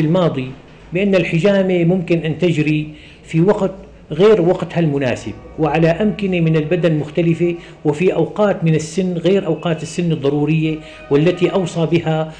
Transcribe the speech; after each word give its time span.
في 0.00 0.06
الماضي 0.06 0.50
بأن 0.92 1.14
الحجامة 1.14 1.84
ممكن 1.84 2.18
أن 2.18 2.38
تجري 2.38 2.88
في 3.24 3.40
وقت 3.40 3.70
غير 4.12 4.40
وقتها 4.40 4.80
المناسب 4.80 5.32
وعلى 5.58 5.88
أمكنة 5.88 6.40
من 6.40 6.56
البدن 6.56 6.98
مختلفة 6.98 7.54
وفي 7.84 8.14
أوقات 8.14 8.64
من 8.64 8.74
السن 8.74 9.12
غير 9.12 9.46
أوقات 9.46 9.82
السن 9.82 10.12
الضرورية 10.12 10.76
والتي 11.10 11.52
أوصى 11.52 11.86
بها 11.86 12.32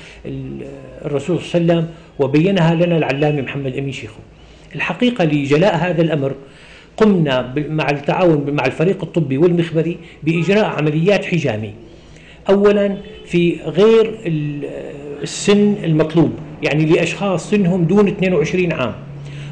الرسول 1.05 1.41
صلى 1.41 1.61
الله 1.61 1.75
عليه 1.75 1.85
وسلم 1.85 1.95
وبينها 2.19 2.75
لنا 2.75 2.97
العلامة 2.97 3.41
محمد 3.43 3.77
أمين 3.77 3.93
شيخو. 3.93 4.21
الحقيقة 4.75 5.25
لجلاء 5.25 5.77
هذا 5.77 6.03
الأمر 6.03 6.35
قمنا 6.97 7.55
مع 7.69 7.91
التعاون 7.91 8.51
مع 8.51 8.67
الفريق 8.67 9.03
الطبي 9.03 9.39
والمخبري 9.39 9.99
بإجراء 10.23 10.65
عمليات 10.65 11.25
حجامة. 11.25 11.71
أولا 12.51 12.97
في 13.27 13.57
غير 13.67 14.19
السن 15.23 15.75
المطلوب. 15.85 16.33
يعني 16.63 16.85
لأشخاص 16.85 17.51
سنهم 17.51 17.85
دون 17.85 18.09
22 18.09 18.73
عام. 18.73 18.93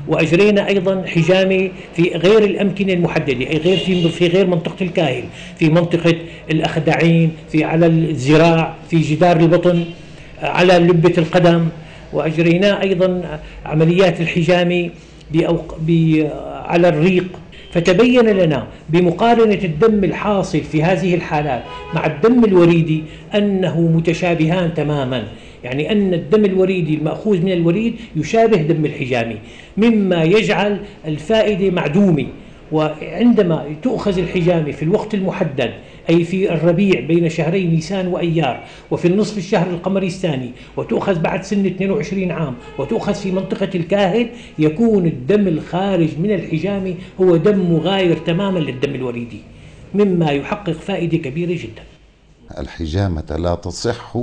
وأجرينا 0.09 0.69
أيضا 0.69 1.03
حجامه 1.07 1.71
في 1.97 2.03
غير 2.03 2.45
الأمكنة 2.45 2.93
المحددة 2.93 3.51
أي 3.51 3.57
غير 3.57 3.77
في 3.77 4.09
في 4.09 4.27
غير 4.27 4.47
منطقة 4.47 4.77
الكاهل 4.83 5.25
في 5.59 5.69
منطقة 5.69 6.15
الأخدعين 6.51 7.31
في 7.53 7.65
على 7.65 7.87
الذراع 7.87 8.75
في 8.91 8.99
جدار 8.99 9.37
البطن 9.37 9.85
على 10.43 10.79
لبة 10.79 11.13
القدم. 11.19 11.69
وأجرينا 12.13 12.83
أيضا 12.83 13.39
عمليات 13.67 14.21
الحجامه 14.21 14.91
على 16.65 16.89
الريق. 16.89 17.27
فتبين 17.73 18.27
لنا 18.27 18.67
بمقارنة 18.89 19.61
الدم 19.65 20.05
الحاصل 20.05 20.61
في 20.61 20.83
هذه 20.83 21.15
الحالات 21.15 21.63
مع 21.95 22.07
الدم 22.07 22.45
الوريدي 22.45 23.03
أنه 23.35 23.81
متشابهان 23.81 24.75
تماما. 24.75 25.25
يعني 25.65 25.93
أن 25.93 26.15
الدم 26.15 26.45
الوريدي 26.45 26.95
المأخوذ 26.95 27.43
من 27.43 27.53
الوريد 27.53 27.95
يشابه 28.17 28.57
دم 28.57 28.85
الحجامي 28.85 29.39
مما 29.77 30.25
يجعل 30.25 30.81
الفائدة 31.07 31.71
معدومة. 31.71 32.27
وعندما 32.73 33.75
تؤخذ 33.83 34.19
الحجامة 34.19 34.73
في 34.73 34.83
الوقت 34.83 35.15
المحدد 35.15 35.73
أي 36.11 36.25
في 36.25 36.53
الربيع 36.55 37.01
بين 37.01 37.29
شهري 37.29 37.67
نيسان 37.67 38.07
وأيار 38.07 38.65
وفي 38.91 39.09
النصف 39.09 39.39
الشهر 39.39 39.71
القمري 39.71 40.07
الثاني 40.07 40.51
وتؤخذ 40.77 41.19
بعد 41.19 41.45
سن 41.45 41.67
22 41.67 42.31
عام 42.31 42.55
وتؤخذ 42.79 43.15
في 43.15 43.31
منطقة 43.31 43.69
الكاهل 43.75 44.29
يكون 44.59 45.07
الدم 45.07 45.49
الخارج 45.49 46.09
من 46.19 46.31
الحجامة 46.31 46.95
هو 47.21 47.37
دم 47.37 47.59
مغاير 47.73 48.17
تماما 48.17 48.59
للدم 48.59 48.95
الوريدي 48.95 49.41
مما 49.95 50.31
يحقق 50.31 50.73
فائدة 50.73 51.19
كبيرة 51.19 51.53
جدا. 51.63 51.83
الحجامة 52.59 53.37
لا 53.39 53.55
تصح 53.55 54.19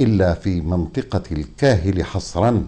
إلا 0.00 0.34
في 0.34 0.60
منطقة 0.60 1.22
الكاهل 1.32 2.04
حصرا 2.04 2.64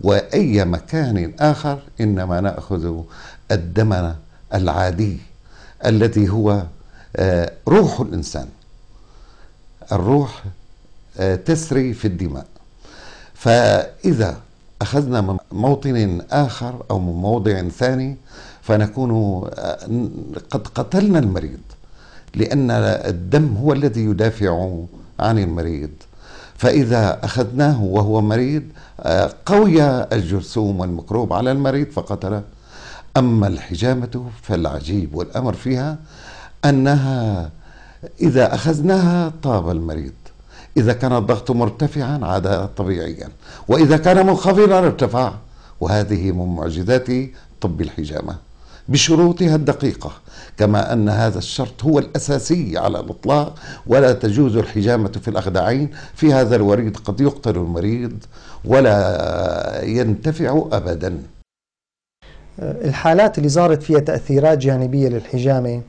وأي 0.00 0.64
مكان 0.64 1.32
آخر 1.40 1.78
إنما 2.00 2.40
نأخذ 2.40 3.02
الدم 3.50 4.12
العادي 4.54 5.18
الذي 5.86 6.28
هو 6.28 6.66
آه، 7.16 7.52
روح 7.68 8.00
الإنسان. 8.00 8.48
الروح 9.92 10.44
آه، 11.18 11.36
تسري 11.36 11.94
في 11.94 12.04
الدماء. 12.08 12.46
فإذا 13.34 14.40
أخذنا 14.82 15.20
من 15.20 15.36
موطن 15.52 16.22
آخر 16.30 16.84
أو 16.90 16.98
من 16.98 17.12
موضع 17.12 17.68
ثاني 17.68 18.16
فنكون 18.62 19.10
آه، 19.54 20.08
قد 20.50 20.66
قتلنا 20.66 21.18
المريض 21.18 21.60
لأن 22.34 22.70
الدم 22.70 23.56
هو 23.56 23.72
الذي 23.72 24.04
يدافع 24.04 24.76
عن 25.20 25.38
المريض. 25.38 25.90
فإذا 26.62 27.24
أخذناه 27.24 27.82
وهو 27.82 28.20
مريض 28.20 28.62
آه، 29.00 29.32
قوي 29.46 29.82
الجرثوم 29.84 30.80
والميكروب 30.80 31.32
على 31.32 31.52
المريض 31.52 31.90
فقتله. 31.90 32.42
أما 33.16 33.46
الحجامة 33.46 34.30
فالعجيب 34.42 35.14
والأمر 35.14 35.52
فيها 35.52 35.98
أنها 36.64 37.50
إذا 38.20 38.54
أخذناها 38.54 39.32
طاب 39.42 39.70
المريض. 39.70 40.12
إذا 40.76 40.92
كان 40.92 41.16
الضغط 41.16 41.50
مرتفعا 41.50 42.20
عاد 42.22 42.68
طبيعيا 42.68 43.28
وإذا 43.68 43.96
كان 43.96 44.26
منخفضا 44.26 44.78
ارتفع. 44.78 45.32
وهذه 45.80 46.32
من 46.32 46.56
معجزات 46.56 47.08
طب 47.60 47.80
الحجامة. 47.80 48.36
بشروطها 48.88 49.54
الدقيقة 49.54 50.12
كما 50.56 50.92
أن 50.92 51.08
هذا 51.08 51.38
الشرط 51.38 51.84
هو 51.84 51.98
الأساسي 51.98 52.78
على 52.78 53.00
الإطلاق 53.00 53.54
ولا 53.86 54.12
تجوز 54.12 54.56
الحجامة 54.56 55.08
في 55.08 55.28
الأخدعين 55.28 55.90
في 56.14 56.32
هذا 56.32 56.56
الوريد 56.56 56.96
قد 56.96 57.20
يقتل 57.20 57.56
المريض 57.56 58.24
ولا 58.64 59.80
ينتفع 59.84 60.68
أبدا. 60.72 61.22
الحالات 62.58 63.38
اللي 63.38 63.48
ظهرت 63.48 63.82
فيها 63.82 63.98
تأثيرات 64.00 64.58
جانبية 64.58 65.08
للحجامة 65.08 65.82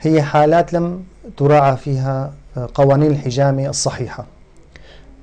هي 0.00 0.22
حالات 0.22 0.72
لم 0.72 1.04
تراعى 1.36 1.76
فيها 1.76 2.32
قوانين 2.74 3.10
الحجامة 3.10 3.68
الصحيحة 3.68 4.26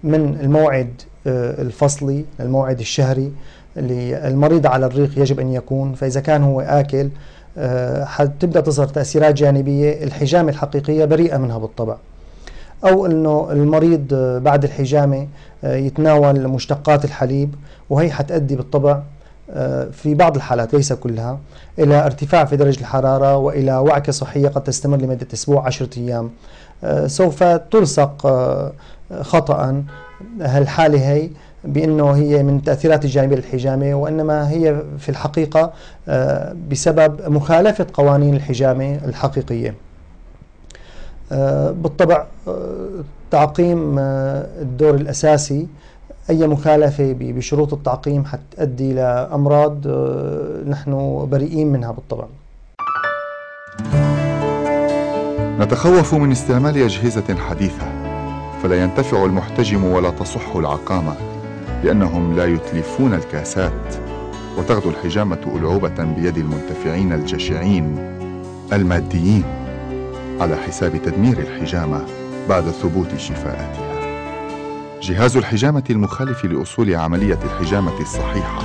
من 0.03 0.39
الموعد 0.39 1.01
آه، 1.27 1.61
الفصلي 1.61 2.25
الموعد 2.39 2.79
الشهري 2.79 3.31
اللي 3.79 4.27
المريض 4.27 4.67
على 4.67 4.85
الريق 4.85 5.19
يجب 5.19 5.39
أن 5.39 5.53
يكون 5.53 5.93
فإذا 5.93 6.19
كان 6.19 6.43
هو 6.43 6.61
آكل 6.61 7.09
آه، 7.57 8.05
حتبدأ 8.05 8.61
تظهر 8.61 8.87
تأثيرات 8.87 9.35
جانبية 9.35 10.03
الحجامة 10.03 10.49
الحقيقية 10.49 11.05
بريئة 11.05 11.37
منها 11.37 11.57
بالطبع. 11.57 11.95
أو 12.83 13.05
أنه 13.05 13.47
المريض 13.51 14.13
آه، 14.13 14.37
بعد 14.37 14.63
الحجامة 14.63 15.27
آه، 15.63 15.75
يتناول 15.75 16.47
مشتقات 16.47 17.05
الحليب 17.05 17.55
وهي 17.89 18.11
حتأدي 18.11 18.55
بالطبع 18.55 19.01
في 19.91 20.15
بعض 20.15 20.35
الحالات 20.35 20.73
ليس 20.73 20.93
كلها 20.93 21.39
إلى 21.79 22.05
ارتفاع 22.05 22.45
في 22.45 22.55
درجة 22.55 22.79
الحرارة 22.79 23.37
وإلى 23.37 23.77
وعكة 23.77 24.11
صحية 24.11 24.47
قد 24.47 24.63
تستمر 24.63 24.97
لمدة 24.97 25.27
أسبوع 25.33 25.65
عشرة 25.65 25.89
أيام. 25.97 26.29
سوف 27.07 27.43
تلصق 27.43 28.27
خطأ. 29.21 29.83
هالحالة 30.41 31.11
هي 31.11 31.29
بأنه 31.63 32.11
هي 32.11 32.43
من 32.43 32.55
التأثيرات 32.55 33.05
الجانبية 33.05 33.35
للحجامة 33.35 33.93
وإنما 33.93 34.49
هي 34.49 34.81
في 34.97 35.09
الحقيقة 35.09 35.73
آه، 36.07 36.55
بسبب 36.71 37.31
مخالفة 37.31 37.87
قوانين 37.93 38.35
الحجامة 38.35 38.99
الحقيقية. 39.05 39.75
آه، 41.31 41.71
بالطبع 41.71 42.25
آه، 42.47 42.87
تعقيم 43.31 43.95
الدور 43.99 44.95
الأساسي 44.95 45.67
أي 46.29 46.47
مخالفة 46.47 47.15
بشروط 47.19 47.73
التعقيم 47.73 48.25
حتؤدي 48.25 48.93
لأمراض 48.93 49.87
نحن 50.67 51.25
بريئين 51.31 51.67
منها 51.67 51.91
بالطبع. 51.91 52.25
نتخوف 55.59 56.13
من 56.13 56.31
استعمال 56.31 56.77
أجهزة 56.77 57.35
حديثة 57.35 57.85
فلا 58.63 58.83
ينتفع 58.83 59.25
المحتجم 59.25 59.83
ولا 59.83 60.09
تصح 60.09 60.55
العقامة. 60.55 61.28
لأنهم 61.83 62.35
لا 62.35 62.45
يتلفون 62.45 63.13
الكاسات 63.13 63.95
وتغدو 64.57 64.89
الحجامة 64.89 65.55
ألعوبة 65.55 66.03
بيد 66.03 66.37
المنتفعين 66.37 67.13
الجشعين 67.13 67.97
الماديين 68.73 69.43
على 70.39 70.55
حساب 70.55 70.97
تدمير 70.97 71.37
الحجامة 71.37 72.05
بعد 72.49 72.63
ثبوت 72.63 73.17
شفاءاتها. 73.17 73.89
جهاز 75.01 75.37
الحجامة 75.37 75.83
المخالف 75.89 76.45
لأصول 76.45 76.95
عملية 76.95 77.39
الحجامة 77.45 77.99
الصحيحة 77.99 78.63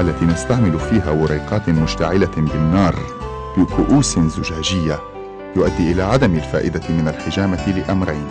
التي 0.00 0.24
نستعمل 0.24 0.78
فيها 0.78 1.10
وريقات 1.10 1.68
مشتعلة 1.68 2.30
بالنار 2.36 2.94
بكؤوس 3.56 4.18
زجاجية 4.18 4.98
يؤدي 5.56 5.92
إلى 5.92 6.02
عدم 6.02 6.34
الفائدة 6.34 6.82
من 6.88 7.08
الحجامة 7.08 7.68
لأمرين. 7.68 8.26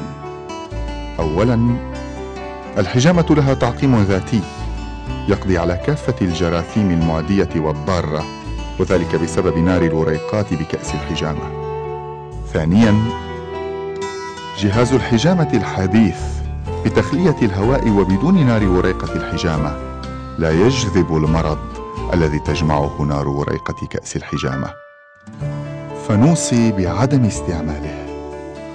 أولاً 1.19 1.90
الحجامة 2.77 3.25
لها 3.29 3.53
تعقيم 3.53 4.03
ذاتي 4.03 4.41
يقضي 5.27 5.57
على 5.57 5.81
كافة 5.85 6.15
الجراثيم 6.21 6.91
المعدية 6.91 7.49
والضارة 7.55 8.23
وذلك 8.79 9.15
بسبب 9.15 9.57
نار 9.57 9.81
الوريقات 9.81 10.53
بكأس 10.53 10.93
الحجامة. 10.93 11.61
ثانياً 12.53 12.95
جهاز 14.59 14.93
الحجامة 14.93 15.49
الحديث 15.53 16.19
بتخلية 16.85 17.35
الهواء 17.41 17.89
وبدون 17.89 18.45
نار 18.45 18.67
وريقة 18.67 19.13
الحجامة 19.15 19.75
لا 20.37 20.51
يجذب 20.51 21.15
المرض 21.15 21.59
الذي 22.13 22.39
تجمعه 22.39 23.01
نار 23.01 23.27
وريقة 23.27 23.87
كأس 23.87 24.15
الحجامة. 24.15 24.73
فنوصي 26.07 26.71
بعدم 26.71 27.25
استعماله 27.25 28.05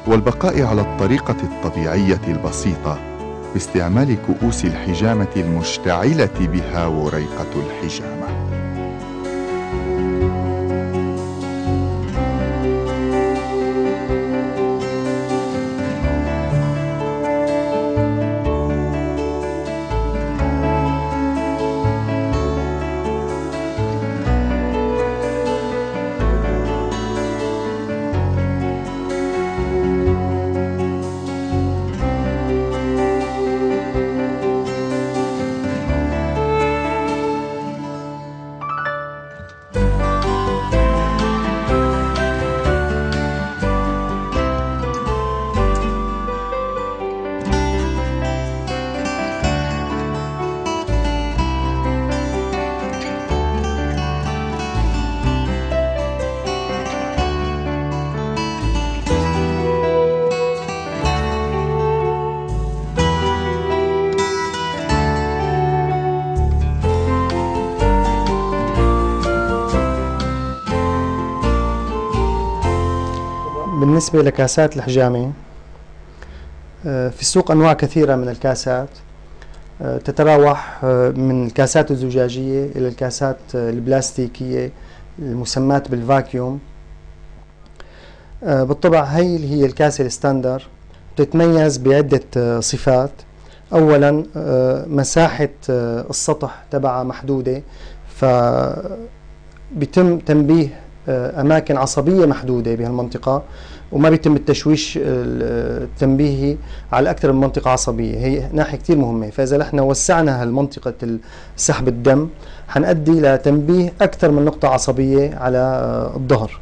والبقاء 0.06 0.62
على 0.62 0.80
الطريقة 0.80 1.36
الطبيعية 1.42 2.20
البسيطة 2.28 3.15
باستعمال 3.56 4.16
كؤوس 4.26 4.64
الحجامة 4.64 5.28
المشتعلة 5.36 6.38
بها 6.40 6.86
وريقة 6.86 7.52
الحجامة. 7.56 8.25
بالنسبة 74.16 74.30
لكاسات 74.30 74.76
الحجامة. 74.76 75.32
آه، 76.86 77.08
في 77.08 77.20
السوق 77.20 77.50
أنواع 77.50 77.72
كثيرة 77.72 78.16
من 78.16 78.28
الكاسات. 78.28 78.88
آه، 79.82 79.98
تتراوح 79.98 80.80
آه، 80.84 81.10
من 81.10 81.46
الكاسات 81.46 81.90
الزجاجية 81.90 82.66
إلى 82.76 82.88
الكاسات 82.88 83.36
البلاستيكية 83.54 84.70
المسماة 85.18 85.82
بال 85.90 86.05
vacuum. 86.05 86.58
بالطبع 88.42 89.02
هي 89.04 89.38
هي 89.38 89.66
الكاسة 89.66 90.04
ال 90.04 90.10
standard. 90.10 90.66
تتميز 91.16 91.76
بعدة 91.78 92.60
صفات. 92.60 93.10
أولا 93.72 94.24
مساحة 94.88 95.48
السطح 96.10 96.64
تبعها 96.70 97.02
محدودة 97.04 97.62
فبيتم 98.16 100.18
تنبيه 100.18 100.68
أماكن 101.08 101.76
عصبية 101.76 102.26
محدودة 102.26 102.74
بهالمنطقة. 102.74 103.42
وما 103.92 104.10
بيتم 104.10 104.36
التشويش 104.36 104.98
التنبيهي 105.02 106.56
على 106.92 107.10
أكثر 107.10 107.32
من 107.32 107.40
منطقة 107.40 107.70
عصبية. 107.70 108.18
هي 108.18 108.48
ناحية 108.52 108.78
كثير 108.78 108.96
مهمة. 108.96 109.30
فإذا 109.30 109.56
نحن 109.56 109.80
وسعنا 109.80 110.42
هالمنطقة 110.42 111.18
سحب 111.56 111.88
الدم 111.88 112.28
حنؤدي 112.68 113.20
لتنبيه 113.20 113.92
أكثر 114.00 114.30
من 114.30 114.44
نقطة 114.44 114.68
عصبية 114.68 115.34
على 115.34 115.58
آه، 115.58 116.16
الظهر. 116.16 116.60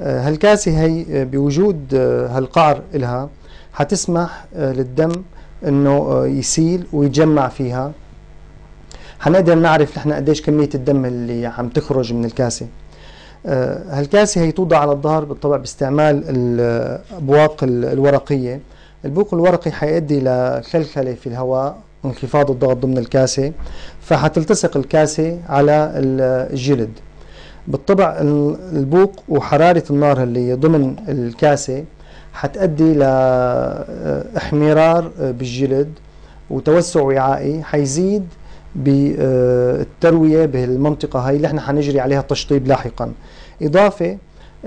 آه، 0.00 0.28
هالكاسة 0.28 0.80
هي 0.80 1.24
بوجود 1.24 1.94
آه، 1.94 2.26
هالقعر 2.26 2.80
لها 2.94 3.28
حتسمح 3.72 4.44
للدم 4.56 5.12
إنه 5.66 6.26
يسيل 6.26 6.86
ويتجمع 6.92 7.48
فيها. 7.48 7.92
حنقدر 9.20 9.54
نعرف 9.54 9.98
نحن 9.98 10.12
قديش 10.12 10.42
كمية 10.42 10.68
الدم 10.74 11.04
اللي 11.04 11.46
عم 11.46 11.68
تخرج 11.68 12.12
من 12.12 12.24
الكاسة. 12.24 12.66
آه، 12.66 12.85
هالكاسة 13.90 14.40
هي 14.40 14.52
توضع 14.52 14.78
على 14.78 14.92
الظهر 14.92 15.24
بالطبع 15.24 15.56
باستعمال 15.56 16.24
الأبواق 16.28 17.56
الورقية. 17.62 18.60
البوق 19.04 19.34
الورقي 19.34 19.70
حيؤدي 19.70 20.20
لخلخلة 20.20 21.14
في 21.14 21.26
الهواء 21.26 21.78
وانخفاض 22.04 22.50
الضغط 22.50 22.76
ضمن 22.76 22.98
الكاسة 22.98 23.52
فحتلتصق 24.00 24.76
الكاسة 24.76 25.38
على 25.48 25.90
الجلد. 25.94 26.90
بالطبع 27.68 28.16
البوق 28.72 29.22
وحرارة 29.28 29.84
النار 29.90 30.22
اللي 30.22 30.54
ضمن 30.54 30.96
الكاسة 31.08 31.84
حتؤدي 32.32 32.94
لاحمرار 34.34 35.10
بالجلد 35.18 35.92
وتوسع 36.50 37.00
وعائي 37.02 37.62
حيزيد 37.62 38.26
بالتروية 38.76 40.46
بالمنطقة 40.46 41.18
هاي 41.18 41.36
اللي 41.36 41.46
إحنا 41.46 41.60
حنجري 41.60 42.00
عليها 42.00 42.20
التشطيب 42.20 42.66
لاحقا. 42.66 43.12
إضافة 43.62 44.16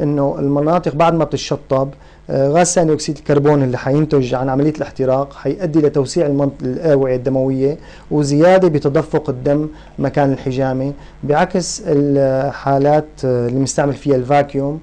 إنه 0.02 0.36
المناطق 0.40 0.96
بعد 0.96 1.14
ما 1.14 1.24
بتشطب 1.24 1.90
آه، 2.30 2.50
غاز 2.50 2.68
ثاني 2.68 2.94
أكسيد 2.94 3.18
الكربون 3.18 3.64
اللي 3.64 3.78
حينتج 3.78 4.34
عن 4.34 4.50
عملية 4.50 4.74
الاحتراق 4.78 5.34
حيؤدي 5.34 5.80
لتوسيع 5.80 6.26
الآوعية 6.62 7.16
الدموية 7.16 7.78
وزيادة 8.12 8.68
بتدفق 8.68 9.30
الدم 9.30 9.68
مكان 10.00 10.32
الحجامة. 10.34 10.94
بعكس 11.24 11.84
الحالات 11.86 13.06
آه، 13.26 13.48
اللي 13.48 13.60
بنستعمل 13.60 13.94
فيها 13.94 14.16
الفاكيوم 14.16 14.80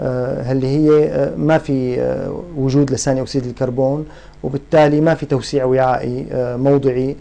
آه، 0.00 0.52
اللي 0.52 0.66
هي 0.66 1.30
ما 1.36 1.58
في 1.58 2.00
وجود 2.56 2.90
لثاني 2.90 3.20
أكسيد 3.20 3.46
الكربون 3.46 4.06
وبالتالي 4.42 5.00
ما 5.00 5.14
في 5.14 5.26
توسيع 5.26 5.64
وعائي 5.64 6.26
موضعي. 6.56 7.16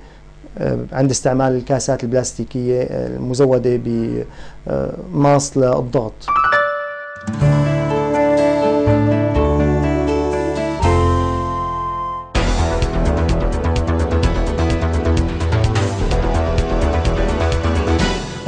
عند 0.92 1.10
استعمال 1.10 1.56
الكاسات 1.56 2.04
البلاستيكية 2.04 2.82
المزودة 2.82 3.80
بماص 5.14 5.58
للضغط. 5.58 6.14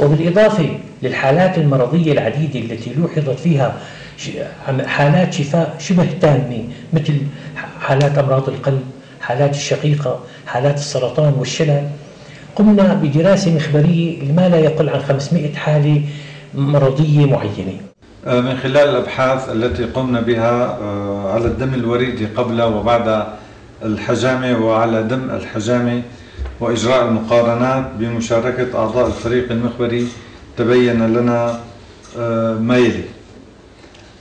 وبالإضافة 0.00 0.78
للحالات 1.02 1.58
المرضية 1.58 2.12
العديدة 2.12 2.60
التي 2.60 2.94
لوحظت 2.94 3.38
فيها 3.38 3.76
حالات 4.86 5.32
شفاء 5.32 5.76
شبه 5.78 6.06
تامة 6.20 6.64
مثل 6.92 7.14
حالات 7.80 8.18
أمراض 8.18 8.48
القلب 8.48 8.82
حالات 9.20 9.50
الشقيقة 9.50 10.20
حالات 10.46 10.74
السرطان 10.74 11.34
والشلل. 11.38 11.88
قمنا 12.56 12.94
بدراسة 12.94 13.54
مخبرية 13.56 14.22
لما 14.22 14.48
لا 14.48 14.56
يقل 14.58 14.88
عن 14.88 15.00
500 15.00 15.54
حالة 15.54 16.02
مرضية 16.54 17.26
معينة. 17.26 17.80
آه، 18.26 18.40
من 18.40 18.56
خلال 18.56 18.88
الأبحاث 18.88 19.48
التي 19.48 19.84
قمنا 19.84 20.20
بها 20.20 20.78
آه، 20.80 21.32
على 21.32 21.44
الدم 21.46 21.74
الوريدي 21.74 22.26
قبل 22.26 22.62
وبعد 22.62 23.26
الحجامة 23.84 24.66
وعلى 24.66 25.02
دم 25.02 25.30
الحجامة 25.30 26.02
وإجراء 26.60 27.08
المقارنات 27.08 27.84
بمشاركة 27.98 28.78
أعضاء 28.78 29.06
الفريق 29.06 29.52
المخبري 29.52 30.06
تبين 30.56 31.06
لنا 31.14 31.60
آه، 32.18 32.54
ما 32.54 32.76
يلي. 32.76 33.04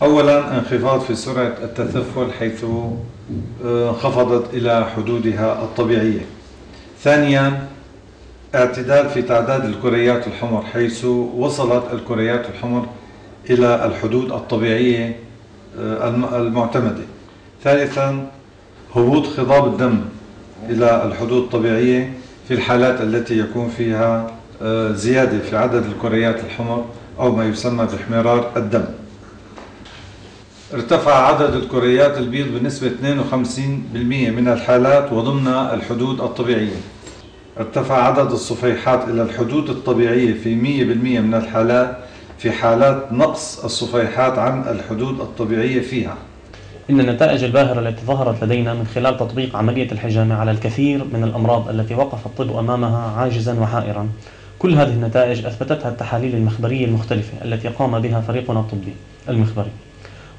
أولا 0.02 0.58
انخفاض 0.58 1.00
في 1.02 1.16
سرعة 1.16 1.54
التثفل 1.64 2.32
حيث 2.40 2.66
انخفضت 3.66 4.54
إلى 4.54 4.86
حدودها 4.96 5.64
الطبيعية. 5.64 6.26
ثانيا 7.04 7.68
اعتدال 8.56 9.10
في 9.10 9.22
تعداد 9.22 9.66
الكريات 9.66 10.28
الحمر 10.28 10.64
حيث 10.74 11.06
وصلت 11.36 11.84
الكريات 11.94 12.46
الحمر 12.50 12.86
إلى 13.50 13.86
الحدود 13.86 14.32
الطبيعية 14.32 15.16
آه، 15.80 16.38
المعتمدة. 16.38 17.04
ثالثا 17.64 18.28
هبوط 18.96 19.28
خضاب 19.28 19.68
الدم 19.68 20.02
إلى 20.70 21.04
الحدود 21.06 21.44
الطبيعية 21.44 22.14
في 22.48 22.54
الحالات 22.54 23.02
التي 23.02 23.40
يكون 23.40 23.70
فيها 23.70 24.32
آه، 24.62 24.92
زيادة 24.92 25.40
في 25.40 25.58
عدد 25.58 25.86
الكريات 25.86 26.40
الحمر 26.40 26.86
أو 27.20 27.36
ما 27.36 27.46
يسمى 27.46 27.86
باحمرار 27.86 28.52
الدم. 28.58 28.86
ارتفع 30.74 31.28
عدد 31.28 31.54
الكريات 31.56 32.18
البيض 32.18 32.48
بنسبة 32.48 32.88
52% 32.88 34.32
من 34.32 34.48
الحالات 34.48 35.14
وضمن 35.14 35.48
الحدود 35.48 36.22
الطبيعية. 36.22 36.76
ارتفع 37.62 38.04
عدد 38.04 38.32
الصفيحات 38.32 39.08
إلى 39.08 39.22
الحدود 39.22 39.70
الطبيعية 39.70 40.34
في 40.34 40.56
100% 40.56 41.22
من 41.22 41.34
الحالات 41.34 41.98
في 42.38 42.52
حالات 42.52 43.14
نقص 43.14 43.64
الصفيحات 43.64 44.38
عن 44.38 44.68
الحدود 44.68 45.20
الطبيعية 45.20 45.82
فيها. 45.82 46.16
إن 46.90 47.00
النتائج 47.00 47.44
الباهرة 47.44 47.80
التي 47.80 48.06
ظهرت 48.06 48.44
لدينا 48.44 48.74
من 48.74 48.86
خلال 48.96 49.18
تطبيق 49.18 49.56
عملية 49.56 49.92
الحجامة 49.92 50.36
على 50.36 50.52
الكثير 50.52 51.04
من 51.14 51.24
الأمراض 51.24 51.70
التي 51.70 51.96
وقف 51.96 52.26
الطب 52.26 52.58
أمامها 52.58 53.12
عاجزا 53.18 53.60
وحائرا. 53.60 54.10
كل 54.60 54.74
هذه 54.74 54.94
النتائج 54.94 55.46
أثبتتها 55.46 55.90
التحاليل 55.90 56.36
المخبرية 56.36 56.86
المختلفة 56.86 57.46
التي 57.46 57.68
قام 57.68 58.00
بها 58.00 58.22
فريقنا 58.22 58.60
الطبي 58.60 58.94
المخبري. 59.30 59.72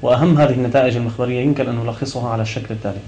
وأهم 0.01 0.37
هذه 0.37 0.53
النتائج 0.53 0.95
المخبرية 0.95 1.41
يمكن 1.41 1.69
أن 1.69 1.75
نلخصها 1.75 2.29
على 2.29 2.41
الشكل 2.41 2.75
التالي. 2.75 2.99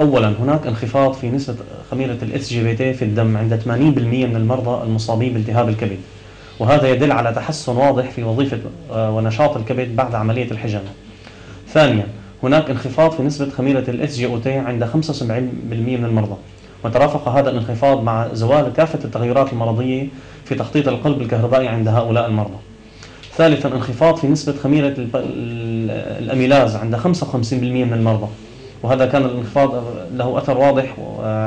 اولا 0.00 0.28
هناك 0.28 0.66
انخفاض 0.66 1.12
في 1.12 1.30
نسبة 1.30 1.56
خميرة 1.90 2.18
ال 2.22 2.48
SGPT 2.48 2.94
في 2.94 3.04
الدم 3.04 3.36
عند 3.36 3.60
80% 3.64 3.68
من 3.68 4.36
المرضى 4.36 4.84
المصابين 4.84 5.32
بالتهاب 5.32 5.68
الكبد. 5.68 5.98
وهذا 6.58 6.88
يدل 6.88 7.12
على 7.12 7.32
تحسن 7.32 7.76
واضح 7.76 8.10
في 8.10 8.22
وظيفة 8.22 8.58
آه، 8.92 9.10
ونشاط 9.10 9.56
الكبد 9.56 9.96
بعد 9.96 10.14
عملية 10.14 10.50
الحجامة. 10.50 10.90
ثانيا 11.68 12.06
هناك 12.42 12.70
انخفاض 12.70 13.10
في 13.10 13.22
نسبة 13.22 13.50
خميرة 13.50 13.90
ال 13.90 14.16
SGOT 14.16 14.52
عند 14.52 14.84
75% 14.84 14.92
من 15.98 16.04
المرضى. 16.04 16.36
وترافق 16.84 17.28
هذا 17.28 17.50
الانخفاض 17.50 18.02
مع 18.02 18.28
زوال 18.32 18.72
كافة 18.76 18.98
التغيرات 19.04 19.52
المرضية 19.52 20.08
في 20.44 20.54
تخطيط 20.54 20.88
القلب 20.88 21.22
الكهربائي 21.22 21.68
عند 21.68 21.88
هؤلاء 21.88 22.26
المرضى. 22.26 22.58
ثالثا 23.36 23.68
انخفاض 23.68 24.16
في 24.16 24.26
نسبة 24.26 24.52
خميرة 24.62 24.94
الأميلاز 25.14 26.76
عند 26.76 26.96
55% 26.96 27.04
من 27.52 27.92
المرضى. 27.92 28.28
وهذا 28.82 29.06
كان 29.06 29.24
الانخفاض 29.24 29.84
له 30.12 30.38
أثر 30.38 30.58
واضح 30.58 30.94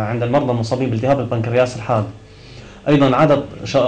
عند 0.09 0.23
المرضى 0.23 0.51
المصابين 0.51 0.89
بالتهاب 0.89 1.19
البنكرياس 1.19 1.75
الحاد. 1.75 2.05
أيضا 2.87 3.15
عادت 3.15 3.43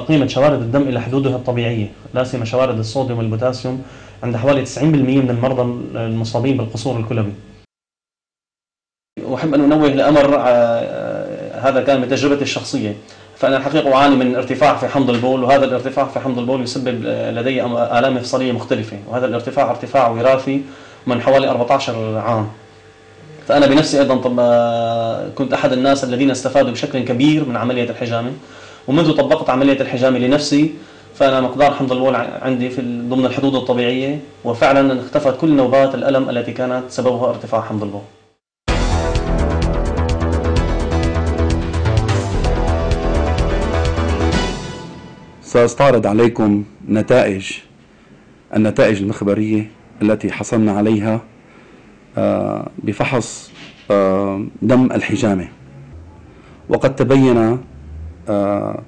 قيمة 0.08 0.28
شوارد 0.28 0.62
الدم 0.62 0.82
إلى 0.82 1.02
حدودها 1.02 1.36
الطبيعية. 1.36 1.92
لا 2.14 2.24
سيما 2.24 2.46
شوارد 2.46 2.80
الصوديوم 2.80 3.18
والبوتاسيوم 3.20 3.84
عند 4.24 4.38
حوالي 4.38 4.66
90% 4.66 4.84
من 4.84 5.30
المرضى 5.30 5.62
المصابين 5.96 6.58
بالقصور 6.58 7.00
الكلوي. 7.00 7.34
أحب 9.36 9.54
أن 9.54 9.72
أنوه 9.72 9.88
لأمر 9.88 10.36
آه، 10.40 11.60
هذا 11.60 11.84
كان 11.84 12.02
من 12.02 12.10
تجربتي 12.10 12.42
الشخصية. 12.42 12.96
فأنا 13.36 13.58
الحقيقة 13.58 13.96
أعاني 13.96 14.16
من 14.16 14.36
ارتفاع 14.36 14.76
في 14.76 14.88
حمض 14.88 15.10
البول 15.10 15.44
وهذا 15.44 15.66
الارتفاع 15.66 16.06
في 16.06 16.20
حمض 16.20 16.40
البول 16.40 16.64
يسبب 16.64 17.04
لدي 17.06 17.64
آلام 17.66 18.16
مفصلية 18.16 18.52
مختلفة. 18.52 18.98
وهذا 19.08 19.26
الارتفاع 19.26 19.70
ارتفاع 19.70 20.08
وراثي 20.08 20.62
من 21.08 21.22
حوالي 21.22 21.50
14 21.50 22.18
عام. 22.18 22.48
فأنا 23.48 23.68
بنفسي 23.68 24.00
أيضا 24.00 24.16
طب 24.16 24.40
كنت 25.36 25.54
أحد 25.54 25.74
الناس 25.74 26.04
الذين 26.04 26.32
استفادوا 26.32 26.72
بشكل 26.72 27.00
كبير 27.00 27.46
من 27.46 27.56
عملية 27.56 27.90
الحجامة. 27.90 28.32
ومنذ 28.88 29.12
طبقت 29.12 29.50
عملية 29.50 29.82
الحجامة 29.82 30.20
لنفسي 30.20 30.74
فأنا 31.16 31.42
مقدار 31.42 31.74
حمض 31.74 31.92
البول 31.92 32.16
عندي 32.16 32.70
في 32.70 32.82
ضمن 32.82 33.26
الحدود 33.26 33.56
الطبيعية. 33.56 34.20
وفعلا 34.44 35.02
اختفت 35.02 35.42
كل 35.42 35.50
نوبات 35.50 35.96
الألم 35.96 36.30
التي 36.30 36.52
كانت 36.52 36.84
سببها 36.90 37.30
ارتفاع 37.30 37.62
حمض 37.62 37.84
البول 37.84 38.02
سأستعرض 45.42 46.08
عليكم 46.08 46.64
نتائج 46.90 47.52
النتائج 48.56 49.02
المخبرية 49.02 49.72
التي 50.02 50.32
حصلنا 50.32 50.72
عليها. 50.72 51.22
بفحص 52.84 53.52
آه، 53.92 54.46
دم 54.62 54.92
الحجامة. 54.92 55.48
وقد 56.70 56.96
تبين 56.96 57.58
آه، 58.30 58.82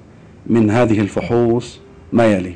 من 0.46 0.70
هذه 0.70 1.00
الفحوص 1.00 1.80
ما 2.12 2.26
يلي. 2.26 2.54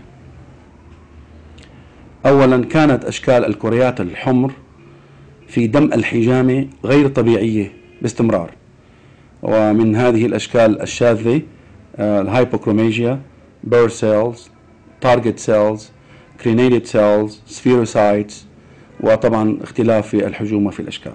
أولا 2.27 2.65
كانت 2.65 3.05
أشكال 3.05 3.45
الكريات 3.45 4.01
الحمر 4.01 4.53
في 5.49 5.67
دم 5.67 5.85
الحجامة 5.85 6.67
غير 6.85 7.09
طبيعية 7.09 7.73
باستمرار. 8.03 8.51
ومن 9.43 9.97
هذه 9.97 10.27
الأشكال 10.27 10.83
الشاذة 10.83 11.43
ال 11.99 12.09
hypochromia 12.09 13.21
burr 13.65 13.89
cells 13.89 14.51
target 15.01 15.39
cells 15.39 15.91
crinated 16.43 16.87
cells 16.87 17.33
spherocytes 17.57 18.35
وطبعا 19.01 19.59
اختلاف 19.63 20.09
في 20.09 20.27
الحجوم 20.27 20.67
وفي 20.67 20.81
الأشكال. 20.81 21.13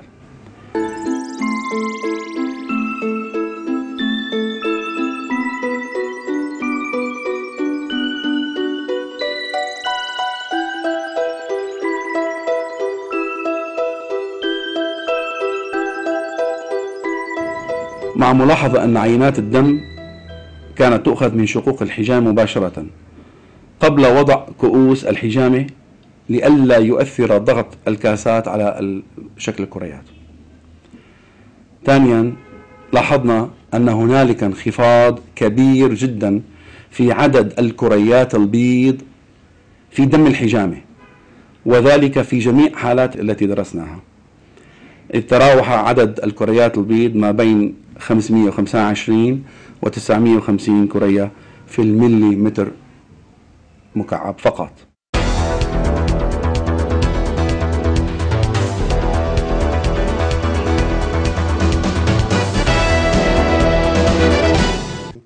مع 18.15 18.33
ملاحظة 18.33 18.83
أن 18.83 18.97
عينات 18.97 19.39
الدم 19.39 19.79
كانت 20.75 21.05
تؤخذ 21.05 21.35
من 21.35 21.45
شقوق 21.45 21.81
الحجام 21.81 22.27
مباشرة 22.27 22.85
قبل 23.79 24.05
وضع 24.05 24.45
كؤوس 24.57 25.05
الحجامة 25.05 25.67
لئلا 26.29 26.77
يؤثر 26.77 27.37
ضغط 27.37 27.67
الكاسات 27.87 28.47
على 28.47 29.01
شكل 29.37 29.63
الكريات. 29.63 30.03
ثانيا 31.85 32.33
لاحظنا 32.93 33.49
أن 33.73 33.89
هنالك 33.89 34.43
انخفاض 34.43 35.19
كبير 35.35 35.93
جدا 35.93 36.41
في 36.91 37.11
عدد 37.11 37.59
الكريات 37.59 38.35
البيض 38.35 39.01
في 39.91 40.05
دم 40.05 40.27
الحجامة 40.27 40.77
وذلك 41.65 42.21
في 42.21 42.39
جميع 42.39 42.71
حالات 42.75 43.15
التي 43.15 43.45
درسناها. 43.45 43.99
تراوح 45.27 45.69
عدد 45.71 46.19
الكريات 46.23 46.77
البيض 46.77 47.15
ما 47.15 47.31
بين 47.31 47.75
525 47.99 49.43
و 49.81 49.87
950 49.87 50.87
كرية 50.87 51.31
في 51.67 51.81
الملي 51.81 52.35
متر 52.35 52.71
مكعب 53.95 54.35
فقط. 54.39 54.88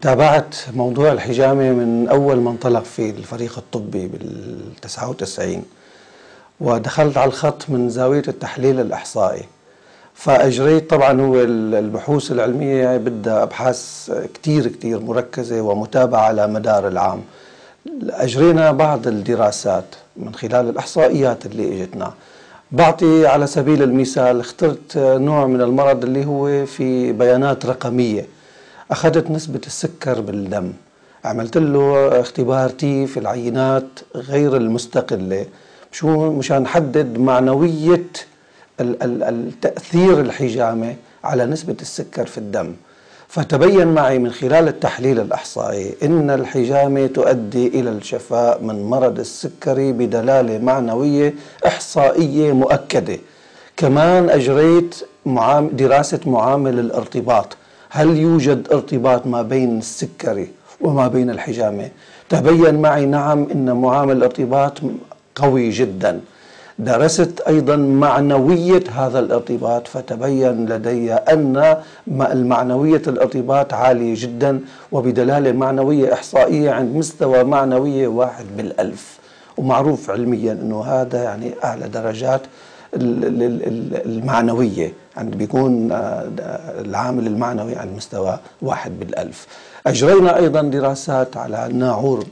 تابعت 0.03 0.55
موضوع 0.73 1.11
الحجامة 1.11 1.71
من 1.71 2.07
أول 2.07 2.37
ما 2.37 2.51
انطلق 2.51 2.83
في 2.83 3.09
الفريق 3.09 3.57
الطبي 3.57 4.07
بال 4.07 4.59
99 4.81 5.63
ودخلت 6.59 7.17
على 7.17 7.27
الخط 7.27 7.69
من 7.69 7.89
زاوية 7.89 8.23
التحليل 8.27 8.79
الإحصائي. 8.79 9.43
فأجريت 10.13 10.89
طبعا 10.89 11.21
هو 11.21 11.35
البحوث 11.41 12.31
العلمية 12.31 12.97
بدها 12.97 13.43
أبحاث 13.43 14.11
كتير 14.33 14.67
كتير 14.67 14.99
مركزة 14.99 15.61
ومتابعة 15.61 16.21
على 16.21 16.47
مدار 16.47 16.87
العام. 16.87 17.21
أجرينا 18.09 18.71
بعض 18.71 19.07
الدراسات 19.07 19.95
من 20.17 20.35
خلال 20.35 20.69
الإحصائيات 20.69 21.45
اللي 21.45 21.83
إجتنا. 21.83 22.13
بعطي 22.71 23.27
على 23.27 23.47
سبيل 23.47 23.83
المثال 23.83 24.39
اخترت 24.39 24.97
نوع 24.97 25.47
من 25.47 25.61
المرض 25.61 26.03
اللي 26.03 26.25
هو 26.25 26.65
في 26.65 27.11
بيانات 27.11 27.65
رقمية. 27.65 28.25
أخذت 28.91 29.31
نسبة 29.31 29.61
السكر 29.67 30.21
بالدم. 30.21 30.73
عملت 31.25 31.57
له 31.57 32.19
اختبار 32.21 32.69
تي 32.69 33.07
في 33.07 33.19
العينات 33.19 33.99
غير 34.15 34.57
المستقلة. 34.57 35.45
شو؟ 35.91 36.31
مشان 36.31 36.61
نحدد 36.61 37.17
معنوية 37.17 38.05
التأثير 38.81 40.19
الحجامة 40.19 40.95
على 41.23 41.45
نسبة 41.45 41.75
السكر 41.81 42.25
في 42.25 42.37
الدم. 42.37 42.73
فتبين 43.27 43.87
معي 43.87 44.19
من 44.19 44.31
خلال 44.31 44.67
التحليل 44.67 45.19
الإحصائي 45.19 45.95
أن 46.03 46.29
الحجامة 46.29 47.07
تؤدي 47.07 47.67
إلى 47.67 47.89
الشفاء 47.89 48.63
من 48.63 48.83
مرض 48.83 49.19
السكري 49.19 49.91
بدلالة 49.91 50.57
معنوية 50.57 51.33
إحصائية 51.67 52.51
مؤكدة. 52.51 53.17
كمان 53.77 54.29
أجريت 54.29 54.95
دراسة 55.71 56.19
معامل 56.25 56.79
الارتباط. 56.79 57.57
هل 57.95 58.17
يوجد 58.17 58.67
ارتباط 58.71 59.27
ما 59.27 59.41
بين 59.41 59.77
السكري 59.77 60.47
وما 60.81 61.07
بين 61.07 61.29
الحجامة؟ 61.29 61.89
تبين 62.29 62.81
معي 62.81 63.05
نعم 63.05 63.47
أن 63.53 63.71
معامل 63.71 64.17
الارتباط 64.17 64.77
قوي 65.35 65.69
جداً. 65.69 66.21
درست 66.79 67.41
أيضا 67.47 67.75
معنوية 67.75 68.83
هذا 68.95 69.19
الارتباط 69.19 69.87
فتبين 69.87 70.65
لدي 70.65 71.13
أن 71.13 71.77
المعنوية 72.07 73.01
الارتباط 73.07 73.73
عالية 73.73 74.13
جدا 74.17 74.59
وبدلالة 74.91 75.51
معنوية 75.51 76.13
إحصائية 76.13 76.71
عند 76.71 76.95
مستوى 76.95 77.43
معنوية 77.43 78.07
واحد 78.07 78.45
بالألف. 78.57 79.19
ومعروف 79.57 80.09
علميا 80.09 80.51
أنه 80.51 80.83
هذا 80.83 81.23
يعني 81.23 81.51
أعلى 81.63 81.87
درجات 81.87 82.41
المعنوية. 84.05 84.93
عند 85.17 85.35
بيكون 85.35 85.91
آه، 85.91 86.31
العامل 86.81 87.27
المعنوي 87.27 87.75
على 87.75 87.91
مستوى 87.91 88.39
واحد 88.61 88.99
بالألف. 88.99 89.47
أجرينا 89.87 90.37
أيضا 90.37 90.61
دراسات 90.61 91.37
على 91.37 91.65
الناعور. 91.65 92.25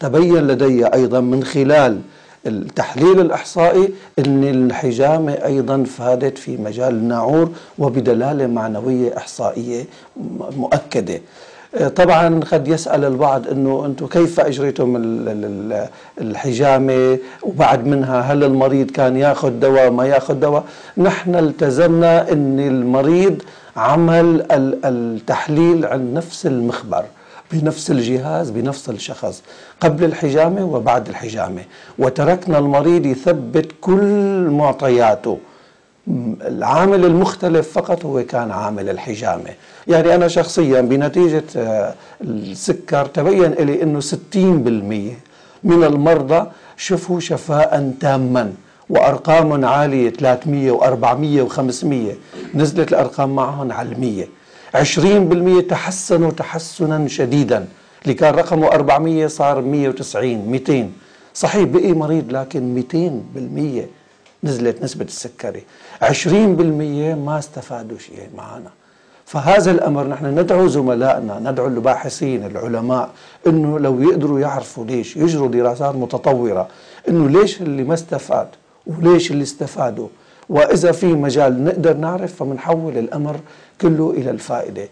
تبين 0.00 0.46
لدي 0.46 0.86
أيضا 0.86 1.20
من 1.20 1.44
خلال 1.44 2.00
التحليل 2.46 3.20
الإحصائي 3.20 3.88
أن 4.18 4.44
الحجامة 4.44 5.32
أيضا 5.32 5.84
فادت 5.84 6.38
في 6.38 6.56
مجال 6.56 6.94
الناعور 6.94 7.50
وبدلالة 7.78 8.46
معنوية 8.46 9.16
إحصائية 9.16 9.84
مؤكدة. 10.56 11.20
طبعا 11.96 12.40
قد 12.40 12.68
يسأل 12.68 13.04
البعض 13.04 13.48
أنه 13.48 13.86
أنتم 13.86 14.06
كيف 14.06 14.40
أجريتم 14.40 14.96
الحجامة 16.20 17.18
وبعد 17.42 17.86
منها 17.86 18.20
هل 18.20 18.44
المريض 18.44 18.90
كان 18.90 19.16
يأخذ 19.16 19.50
دواء 19.50 19.90
ما 19.90 20.06
يأخذ 20.06 20.34
دواء؟ 20.34 20.64
نحن 20.96 21.34
التزمنا 21.34 22.32
أن 22.32 22.60
المريض 22.60 23.42
عمل 23.76 24.46
التحليل 24.84 25.86
عند 25.86 26.16
نفس 26.16 26.46
المخبر 26.46 27.04
بنفس 27.52 27.90
الجهاز 27.90 28.50
بنفس 28.50 28.88
الشخص 28.90 29.42
قبل 29.80 30.04
الحجامة 30.04 30.64
وبعد 30.64 31.08
الحجامة 31.08 31.62
وتركنا 31.98 32.58
المريض 32.58 33.06
يثبت 33.06 33.72
كل 33.80 34.48
معطياته. 34.50 35.38
العامل 36.08 37.04
المختلف 37.04 37.72
فقط 37.72 38.04
هو 38.04 38.22
كان 38.24 38.50
عامل 38.50 38.88
الحجامة. 38.90 39.50
يعني 39.88 40.14
أنا 40.14 40.28
شخصيا 40.28 40.80
بنتيجة 40.80 41.44
آه، 41.56 41.94
السكر 42.20 43.06
تبين 43.06 43.50
لي 43.52 43.82
أنه 43.82 44.00
60% 44.00 45.16
من 45.64 45.84
المرضى 45.84 46.46
شفوا 46.76 47.20
شفاء 47.20 47.92
تاما 48.00 48.52
وأرقام 48.90 49.64
عالية 49.64 50.10
300 50.10 50.78
و400 50.78 51.50
و500 51.50 51.94
نزلت 52.54 52.88
الأرقام 52.92 53.34
معهم 53.36 53.72
على 53.72 53.92
المية. 53.92 54.28
20% 54.74 55.60
تحسنوا 55.68 56.30
تحسنا 56.30 57.08
شديدا. 57.08 57.66
اللي 58.02 58.14
كان 58.14 58.34
رقمه 58.34 58.66
400 58.66 59.26
صار 59.26 59.60
190 59.60 60.48
200 60.50 60.90
صحيح 61.34 61.64
بقي 61.64 61.92
مريض 61.92 62.32
لكن 62.32 62.82
200% 62.92 63.99
نزلت 64.44 64.82
نسبة 64.82 65.04
السكري. 65.04 65.62
20% 66.02 66.04
ما 67.14 67.38
استفادوا 67.38 67.98
شيء 67.98 68.28
معنا. 68.36 68.70
فهذا 69.26 69.70
الأمر 69.70 70.06
نحن 70.06 70.26
ندعو 70.38 70.66
زملائنا 70.66 71.38
ندعو 71.38 71.66
الباحثين 71.66 72.46
العلماء 72.46 73.10
أنه 73.46 73.78
لو 73.78 74.00
يقدروا 74.00 74.40
يعرفوا 74.40 74.84
ليش 74.84 75.16
يجروا 75.16 75.48
دراسات 75.48 75.94
متطورة 75.94 76.68
أنه 77.08 77.28
ليش 77.28 77.60
اللي 77.60 77.84
ما 77.84 77.94
استفاد 77.94 78.48
وليش 78.86 79.30
اللي 79.30 79.42
استفادوا. 79.42 80.08
وإذا 80.48 80.92
في 80.92 81.06
مجال 81.06 81.64
نقدر 81.64 81.96
نعرف 81.96 82.34
فمنحول 82.34 82.98
الأمر 82.98 83.36
كله 83.80 84.10
إلى 84.10 84.30
الفائدة. 84.30 84.88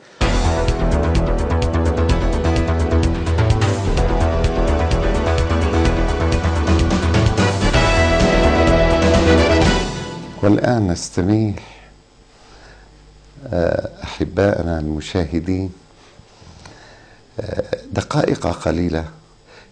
والآن 10.43 10.89
نستميح 10.89 11.55
آه، 13.53 13.89
أحبائنا 14.05 14.79
المشاهدين 14.79 15.73
آه، 17.41 17.65
دقائق 17.93 18.47
قليلة 18.47 19.05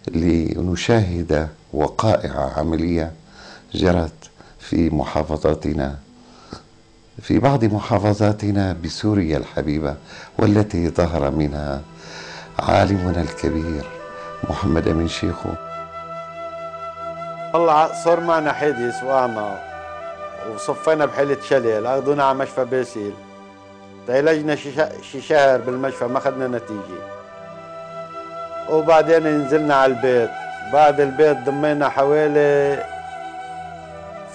لنشاهد 0.08 1.48
وقائع 1.72 2.52
عملية 2.56 3.12
جرت 3.74 4.30
في 4.60 4.90
محافظاتنا 4.90 5.98
في 7.22 7.38
بعض 7.38 7.64
محافظاتنا 7.64 8.76
بسوريا 8.84 9.38
الحبيبة 9.38 9.96
والتي 10.38 10.88
ظهر 10.88 11.30
منها 11.30 11.82
عالمنا 12.58 13.20
الكبير 13.22 13.84
محمد 14.50 14.88
أمين 14.88 15.08
شيخو. 15.08 15.48
والله 17.54 18.04
صار 18.04 18.20
معنا 18.20 18.52
حادث 18.52 19.02
وأعمى 19.02 19.58
وصفينا 20.54 21.04
بحالة 21.04 21.40
شلل 21.40 21.86
أخذونا 21.86 22.24
على 22.24 22.38
مشفى 22.38 22.64
باسيل. 22.64 23.14
عالجنا 24.08 24.56
شي 25.02 25.20
شهر 25.20 25.58
بالمشفى 25.58 26.04
ما 26.04 26.18
أخذنا 26.18 26.48
نتيجة. 26.48 27.02
وبعدين 28.70 29.26
نزلنا 29.26 29.74
على 29.74 29.92
البيت. 29.92 30.30
بعد 30.72 31.00
البيت 31.00 31.36
ضمينا 31.46 31.88
حوالي 31.88 32.84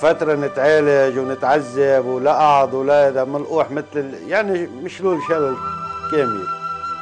فترة 0.02 0.34
نتعالج 0.34 1.18
ونتعذب 1.18 2.06
ولا 2.06 2.34
قعد 2.34 2.74
ولا 2.74 3.08
هذا 3.08 3.24
ملقوح 3.24 3.72
مثل 3.72 4.14
يعني 4.28 4.68
مشلول 4.68 5.20
شلل 5.30 5.56
كامل. 6.12 6.46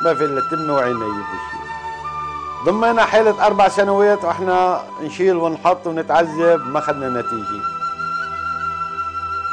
ما 0.03 0.13
في 0.13 0.25
إلا 0.25 0.41
تم 0.51 0.69
وعيني 0.69 0.99
بشيء 0.99 1.59
ضمينا 2.65 3.05
حالة 3.05 3.45
أربع 3.45 3.67
سنوات 3.67 4.23
وإحنا 4.23 4.81
نشيل 5.03 5.35
ونحط 5.35 5.87
ونتعذب 5.87 6.67
ما 6.67 6.79
أخذنا 6.79 7.09
نتيجة. 7.09 7.78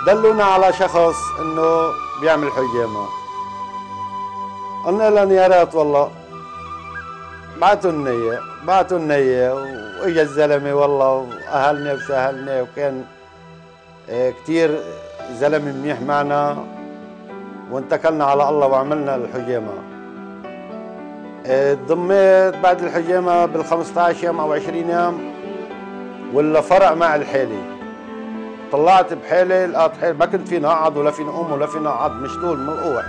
دلونا 0.07 0.45
على 0.45 0.73
شخص 0.73 1.17
إنه 1.41 1.91
بيعمل 2.21 2.51
حجامة 2.53 3.07
قلنا 4.87 5.11
لهم 5.11 5.33
يا 5.33 5.47
ريت 5.47 5.75
والله 5.75 6.11
بعتوا 7.61 7.91
النية 7.91 8.39
بعتوا 8.65 8.99
النية 8.99 9.53
وإجا 10.01 10.23
الزلمة 10.23 10.75
والله 10.75 11.09
وأهلنا 11.09 11.93
وسهلنا 11.93 12.63
وكان 12.63 13.05
آه، 14.11 14.31
كتير 14.31 14.79
زلمة 15.33 15.73
منيح 15.73 16.01
معنا 16.01 16.65
وانتكلنا 17.71 18.25
على 18.25 18.49
الله 18.49 18.67
وعملنا 18.67 19.17
الحجامة 19.17 19.73
ضميت 21.89 22.55
بعد 22.63 22.83
الحجامة 22.83 23.47
بال 23.47 23.65
15 23.65 24.25
يوم 24.25 24.41
أو 24.41 24.53
20 24.53 24.77
يوم 24.91 25.35
ولا 26.35 26.61
فرق 26.61 26.93
مع 26.93 27.15
الحالي 27.15 27.76
طلعت 28.73 29.13
بحالي 29.13 29.67
لقيت 29.67 29.93
حالي 30.01 30.13
ما 30.13 30.27
كنت 30.27 30.49
فيني 30.49 30.67
أقعد 30.67 30.97
ولا 30.97 31.11
فيني 31.11 31.31
أقوم 31.31 31.53
ولا 31.53 31.67
فيني 31.67 31.89
أقعد 31.89 32.13
مشلول 32.13 32.59
ملقوح 32.59 33.05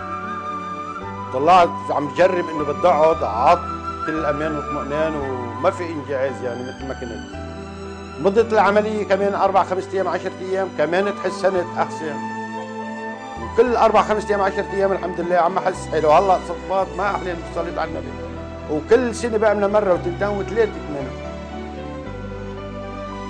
طلعت 1.34 1.70
عم 1.90 2.10
جرب 2.18 2.50
انه 2.50 2.64
بدي 2.64 2.88
أقعد 2.88 3.16
قعدت 3.16 3.62
كل 4.06 4.14
الأمان 4.14 4.56
واطمئنان 4.56 5.16
وما 5.16 5.72
في 5.72 5.84
إنجاز 5.84 6.44
يعني 6.44 6.62
مثل 6.64 6.88
ما 6.88 6.94
كنت. 6.94 7.38
مدة 8.22 8.42
العملية 8.42 9.04
كمان 9.04 9.34
أربع 9.34 9.64
خمسة 9.64 9.88
أيام 9.94 10.08
عشرة 10.08 10.32
أيام 10.42 10.68
كمان 10.78 11.14
تحسنت 11.16 11.66
أحسن. 11.78 12.16
وكل 13.44 13.76
أربع 13.76 14.02
خمسة 14.02 14.30
أيام 14.30 14.42
عشرة 14.42 14.66
أيام 14.74 14.92
الحمد 14.92 15.22
لله 15.22 15.36
عم 15.36 15.58
أحس 15.58 15.88
حلو. 15.92 16.12
هلأ 16.12 16.40
صفات 16.48 16.88
ما 16.98 17.16
أحلى 17.16 17.36
صليت 17.56 17.78
على 17.78 17.90
النبي. 17.90 18.08
وكل 18.72 19.16
سنة 19.16 19.38
بعملها 19.38 19.68
مرة 19.68 19.94
وتنتين 19.94 20.28
وثلاثة 20.28 20.72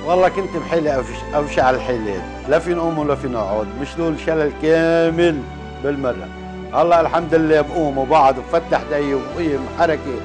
والله 0.08 0.30
كنت 0.30 0.58
بحالي 0.58 1.04
أوشع 1.36 1.70
الحالات 1.70 2.22
لا 2.50 2.60
في 2.60 2.74
نقوم 2.74 3.00
ولا 3.00 3.15
في 3.15 3.28
نقعد. 3.28 3.67
مشلول 3.82 4.20
شلل 4.20 4.52
كامل 4.62 5.41
بالمرة. 5.84 6.28
هلا 6.74 7.02
الحمد 7.02 7.34
لله 7.34 7.62
بقوم 7.62 7.98
وبقعد 7.98 8.36
وبفتح 8.38 8.82
دي 8.89 9.13
وبقيم 9.13 9.60
حركة 9.80 10.20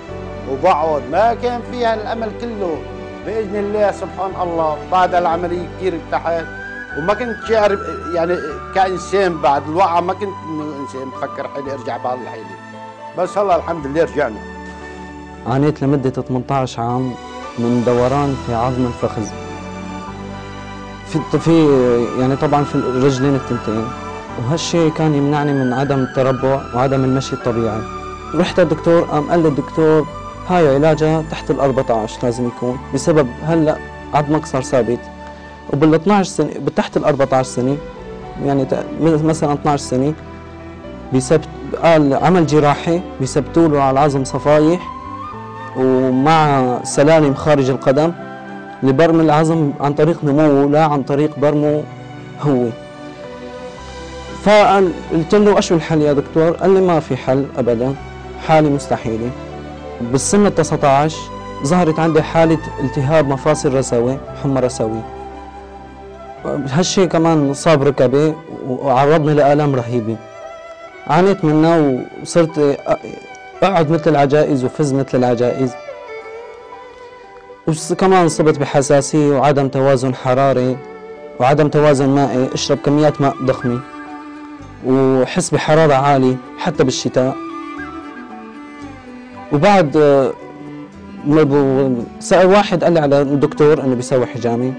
وبقعد. 0.50 1.02
ما 1.12 1.34
كان 1.34 1.60
فيها 1.70 1.94
الأمل 1.94 2.30
كله. 2.40 2.78
بإذن 3.26 3.56
الله 3.56 3.92
سبحان 3.92 4.30
الله 4.42 4.78
بعد 4.92 5.14
العملية 5.14 5.68
كثير 5.76 6.00
ارتحت. 6.06 6.44
وما 6.98 7.14
كنت 7.14 7.36
شاعر 7.48 7.78
يعني 8.14 8.36
كإنسان 8.74 9.40
بعد 9.40 9.62
الوقعة 9.68 10.00
ما 10.00 10.12
كنت 10.12 10.36
إنه 10.48 10.64
إنسان 10.80 11.10
بفكر 11.10 11.48
حالي 11.48 11.72
أرجع 11.72 11.96
بهالحيله 11.96 12.56
بس 13.18 13.38
هلا 13.38 13.56
الحمد 13.56 13.86
لله 13.86 14.04
رجعنا. 14.04 14.40
عانيت 15.46 15.82
لمدة 15.82 16.10
18 16.10 16.82
عام 16.82 17.14
من 17.58 17.82
دوران 17.86 18.36
في 18.46 18.54
عظم 18.54 18.86
الفخذ. 18.86 19.51
في 21.12 21.38
في 21.38 21.66
يعني 22.20 22.36
طبعا 22.36 22.64
في 22.64 22.74
الرجلين 22.74 23.34
التنتين. 23.34 23.84
وهالشيء 24.38 24.90
كان 24.90 25.14
يمنعني 25.14 25.52
من 25.52 25.72
عدم 25.72 25.98
التربع 25.98 26.60
وعدم 26.74 27.04
المشي 27.04 27.32
الطبيعي. 27.32 27.80
رحت 28.34 28.60
الدكتور 28.60 29.00
قام 29.02 29.30
قال 29.30 29.42
لي 29.42 29.48
الدكتور 29.48 30.06
هاي 30.48 30.74
علاجها 30.74 31.24
تحت 31.30 31.50
ال 31.50 31.60
14 31.60 32.18
لازم 32.22 32.46
يكون 32.46 32.78
بسبب 32.94 33.28
هلأ 33.42 33.76
عظمك 34.14 34.46
صار 34.46 34.62
ثابت. 34.62 34.98
وبال 35.72 35.94
12 35.94 36.30
سنه 36.30 36.50
تحت 36.76 36.96
ال 36.96 37.04
14 37.04 37.48
سنة 37.48 37.76
يعني 38.44 38.66
مثلا 39.00 39.52
12 39.52 39.76
سنة 39.84 40.14
بسبت 41.14 41.48
قال 41.82 42.14
عمل 42.14 42.46
جراحي 42.46 43.00
بيثبتوا 43.20 43.68
له 43.68 43.82
على 43.82 43.90
العظم 43.90 44.24
صفايح 44.24 44.80
ومع 45.76 46.78
سلالم 46.84 47.34
خارج 47.34 47.70
القدم 47.70 48.12
لبرم 48.82 49.20
العظم 49.20 49.70
عن 49.80 49.92
طريق 49.92 50.24
نموه 50.24 50.70
لا 50.70 50.84
عن 50.84 51.02
طريق 51.02 51.38
برمه 51.38 51.82
هو. 52.40 52.66
فقال 54.42 54.92
قلت 55.12 55.34
له 55.34 55.58
أشو 55.58 55.74
الحل 55.74 56.02
يا 56.02 56.12
دكتور؟ 56.12 56.50
قال 56.50 56.74
لي 56.74 56.80
ما 56.80 57.00
في 57.00 57.16
حل 57.16 57.46
ابدا 57.58 57.94
حالي 58.46 58.70
مستحيلة. 58.70 59.30
بالسن 60.00 60.46
ال 60.46 60.54
19 60.54 61.16
ظهرت 61.64 61.98
عندي 61.98 62.22
حالة 62.22 62.58
التهاب 62.84 63.28
مفاصل 63.28 63.74
رسوي 63.74 64.18
حمى 64.42 64.60
رسوي. 64.60 65.00
هالشيء 66.44 67.06
كمان 67.06 67.54
صاب 67.54 67.82
ركبي 67.82 68.34
وعرضني 68.68 69.34
لآلام 69.34 69.74
رهيبة. 69.74 70.16
عانيت 71.06 71.44
منها 71.44 72.00
وصرت 72.22 72.78
أقعد 73.62 73.90
مثل 73.90 74.10
العجائز 74.10 74.64
وفز 74.64 74.92
مثل 74.92 75.18
العجائز. 75.18 75.72
وكمان 77.66 78.28
صبت 78.28 78.58
بحساسية 78.58 79.38
وعدم 79.38 79.68
توازن 79.68 80.14
حراري 80.14 80.76
وعدم 81.40 81.68
توازن 81.68 82.08
مائي 82.08 82.48
اشرب 82.54 82.78
كميات 82.78 83.20
ماء 83.20 83.36
ضخمة 83.42 83.80
وحس 84.86 85.50
بحرارة 85.50 85.94
عالية 85.94 86.36
حتى 86.58 86.84
بالشتاء. 86.84 87.36
وبعد 89.52 89.96
سأل 92.20 92.46
واحد 92.46 92.84
قال 92.84 92.92
لي 92.92 93.00
على 93.00 93.22
الدكتور 93.22 93.84
إنه 93.84 93.94
بيسوي 93.94 94.26
حجامي 94.26 94.72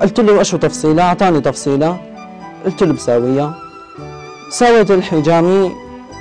قلت 0.00 0.20
له 0.20 0.42
شو 0.42 0.56
تفصيلة؟ 0.56 1.02
أعطاني 1.02 1.40
تفصيلة. 1.40 2.00
قلت 2.64 2.82
له 2.82 2.92
بساويها. 2.92 3.54
سويت 4.50 4.90
الحجامي 4.90 5.72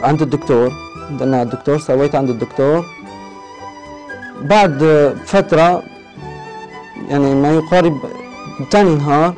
عند 0.03 0.21
الدكتور. 0.21 0.71
على 1.21 1.41
الدكتور 1.41 1.77
سويت 1.77 2.15
عند 2.15 2.29
الدكتور. 2.29 2.85
بعد 4.41 4.83
فترة 5.25 5.83
يعني 7.09 7.35
ما 7.35 7.51
يقارب 7.51 7.97
ثاني 8.71 8.95
نهار 8.95 9.33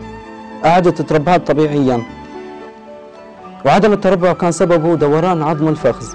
قعدت 0.63 1.01
تتربعت 1.01 1.47
طبيعيا. 1.47 2.03
وعدم 3.65 3.93
التربع 3.93 4.33
كان 4.33 4.51
سببه 4.51 4.95
دوران 4.95 5.43
عظم 5.43 5.67
الفخذ. 5.67 6.05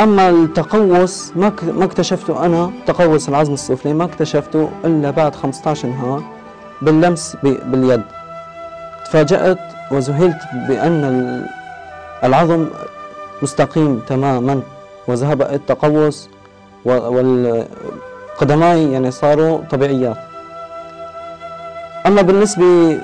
أما 0.00 0.30
التقوس 0.30 1.32
ما 1.36 1.52
ما 1.62 1.84
اكتشفته 1.84 2.46
أنا 2.46 2.70
تقوس 2.86 3.28
العظم 3.28 3.52
السفلي 3.52 3.94
ما 3.94 4.04
اكتشفته 4.04 4.70
إلا 4.84 5.10
بعد 5.10 5.34
15 5.34 5.88
نهار 5.88 6.22
باللمس 6.82 7.36
باليد. 7.42 8.02
تفاجأت 9.04 9.58
وذهلت 9.90 10.38
بأن 10.68 11.02
العظم 12.24 12.66
مستقيم 13.42 13.98
تماما 14.08 14.62
وذهب 15.08 15.42
التقوس 15.42 16.28
والقدماي 16.84 18.92
يعني 18.92 19.10
صاروا 19.10 19.58
طبيعيات. 19.70 20.16
أما 22.06 22.22
بالنسبة 22.22 22.98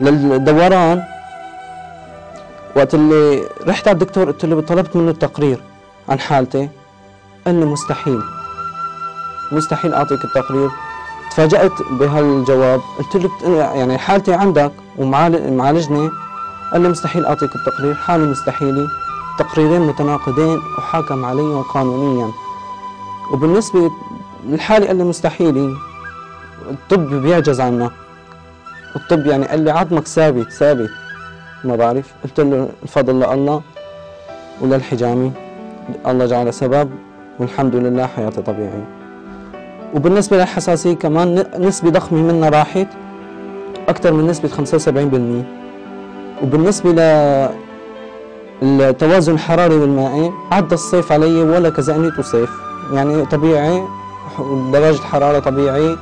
للدوران 0.00 1.02
وقت 2.76 2.94
اللي 2.94 3.44
رحت 3.66 3.88
على 3.88 3.94
الدكتور 3.94 4.30
قلت 4.30 4.44
له 4.44 4.60
طلبت 4.60 4.96
منه 4.96 5.10
التقرير 5.10 5.62
عن 6.08 6.20
حالتي 6.20 6.68
قال 7.46 7.54
لي 7.54 7.66
مستحيل. 7.66 8.20
مستحيل 9.52 9.94
أعطيك 9.94 10.24
التقرير. 10.24 10.70
تفاجأت 11.30 11.72
بهالجواب. 11.90 12.80
قلت 12.98 13.16
له 13.16 13.30
يعني 13.74 13.98
حالتي 13.98 14.34
عندك 14.34 14.72
ومعالجني 14.98 16.10
قال 16.72 16.80
لي 16.80 16.88
مستحيل 16.88 17.26
أعطيك 17.26 17.56
التقرير. 17.56 17.94
حالي 17.94 18.24
مستحيلة 18.24 18.88
تقريرين 19.38 19.80
متناقضين 19.80 20.62
وحاكم 20.78 21.24
عليهم 21.24 21.62
قانونيا. 21.62 22.30
وبالنسبة 23.32 23.90
للحالة 24.46 24.86
قال 24.86 24.96
لي 24.96 25.04
مستحيلة 25.04 25.70
الطب 26.70 27.14
بيعجز 27.14 27.60
عنا 27.60 27.90
الطب 28.96 29.26
يعني 29.26 29.46
قال 29.46 29.60
لي 29.60 29.70
عظمك 29.70 30.06
ثابت 30.06 30.52
ثابت. 30.52 30.90
ما 31.64 31.76
بعرف. 31.76 32.12
قلت 32.24 32.40
له 32.40 32.68
الفضل 32.82 33.14
لله 33.14 33.62
وللحجامي 34.60 35.32
الله 36.06 36.26
جعل 36.26 36.54
سبب 36.54 36.90
والحمد 37.38 37.76
لله 37.76 38.06
حياتي 38.06 38.42
طبيعية. 38.42 38.88
وبالنسبة 39.94 40.36
للحساسية 40.36 40.94
كمان 40.94 41.44
نسبة 41.58 41.90
ضخمة 41.90 42.22
منها 42.22 42.48
راحت 42.48 42.86
أكثر 43.88 44.12
من 44.12 44.26
نسبة 44.26 44.48
75% 44.48 45.44
وبالنسبة 46.42 46.92
ل 46.92 46.98
التوازن 48.62 49.34
الحراري 49.34 49.78
بالمائي 49.78 50.32
عدى 50.52 50.74
الصيف 50.74 51.12
علي 51.12 51.42
ولا 51.42 51.70
كزانيته 51.70 52.22
صيف. 52.22 52.50
يعني 52.92 53.26
طبيعي 53.26 53.82
درجة 54.72 54.98
الحرارة 54.98 55.38
طبيعي 55.38 55.96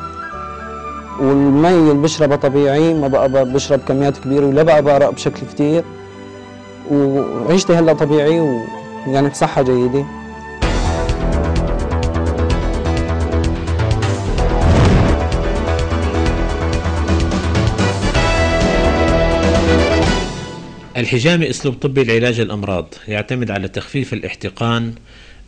والمي 1.21 1.69
اللي 1.69 1.95
بشربها 1.95 2.37
طبيعي 2.37 2.95
ما 2.95 3.09
بقى 3.09 3.45
بشرب 3.45 3.81
كميات 3.89 4.19
كبيرة 4.19 4.47
ولا 4.47 4.63
بقى 4.63 4.83
بعرق 4.83 5.11
بشكل 5.11 5.47
كتير 5.55 5.85
وعيشتي 6.91 7.75
هلأ 7.75 7.93
طبيعي 7.93 8.41
ويعني 8.41 9.29
بصحة 9.29 9.63
جيدة. 9.63 10.05
الحجامة 20.97 21.51
أسلوب 21.51 21.75
طبي 21.75 22.05
لعلاج 22.05 22.41
الأمراض 22.41 22.95
يعتمد 23.09 23.51
على 23.51 23.69
تخفيف 23.69 24.13
الاحتقان 24.13 24.95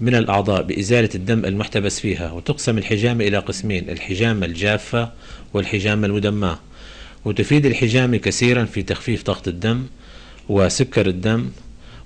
من 0.02 0.14
الأعضاء 0.14 0.62
بإزالة 0.62 1.08
الدم 1.14 1.44
المحتبس 1.44 2.00
فيها 2.00 2.32
وتقسم 2.32 2.78
الحجامة 2.78 3.24
إلى 3.24 3.38
قسمين 3.38 3.90
الحجامة 3.90 4.46
الجافة 4.46 5.12
والحجامة 5.54 6.06
المدماة. 6.06 6.58
وتفيد 7.24 7.66
الحجامة 7.66 8.16
كثيرا 8.16 8.64
في 8.64 8.82
تخفيف 8.82 9.24
ضغط 9.24 9.48
الدم 9.48 9.86
وسكر 10.48 11.06
الدم 11.06 11.50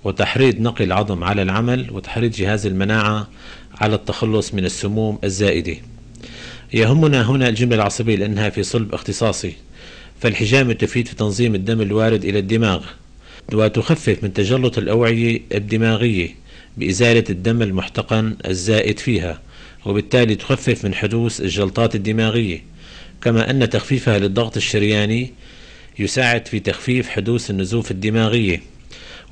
وتحريض 0.05 0.61
نقل 0.61 0.85
العظم 0.85 1.25
على 1.25 1.43
العمل 1.43 1.91
وتحريض 1.91 2.31
جهاز 2.31 2.67
المناعة 2.67 3.29
على 3.75 3.95
التخلص 3.95 4.55
من 4.55 4.65
السموم 4.65 5.19
الزائدة. 5.25 5.77
يهمنا 6.75 7.31
هنا 7.31 7.49
الجملة 7.49 7.77
العصبية 7.77 8.17
لأنها 8.17 8.51
في 8.51 8.63
صلب 8.63 8.95
اختصاصي. 8.95 9.53
فالحجامة 10.21 10.73
تفيد 10.73 11.09
في 11.09 11.17
تنظيم 11.17 11.55
الدم 11.55 11.81
الوارد 11.81 12.25
إلى 12.25 12.39
الدماغ 12.39 12.85
وتخفف 13.53 14.23
من 14.23 14.33
تجلط 14.33 14.79
الأوعية 14.79 15.41
الدماغية. 15.55 16.46
بإزالة 16.77 17.25
الدم 17.31 17.63
المحتقن 17.63 18.37
الزائد 18.47 18.99
فيها 18.99 19.41
وبالتالي 19.87 20.35
تخفف 20.35 20.85
من 20.85 20.95
حدوث 20.95 21.41
الجلطات 21.41 21.95
الدماغية 21.95 22.65
كما 23.23 23.51
أن 23.51 23.71
تخفيفها 23.71 24.19
للضغط 24.19 24.57
الشرياني 24.57 25.33
يساعد 25.99 26.49
في 26.49 26.61
تخفيف 26.61 27.09
حدوث 27.09 27.51
النزوف 27.51 27.91
الدماغية 27.91 28.63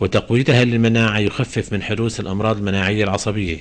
وتقويتها 0.01 0.65
للمناعة 0.65 1.19
يخفف 1.19 1.73
من 1.73 1.83
حدوث 1.83 2.21
الأمراض 2.21 2.57
المناعية 2.57 3.05
العصبية. 3.05 3.59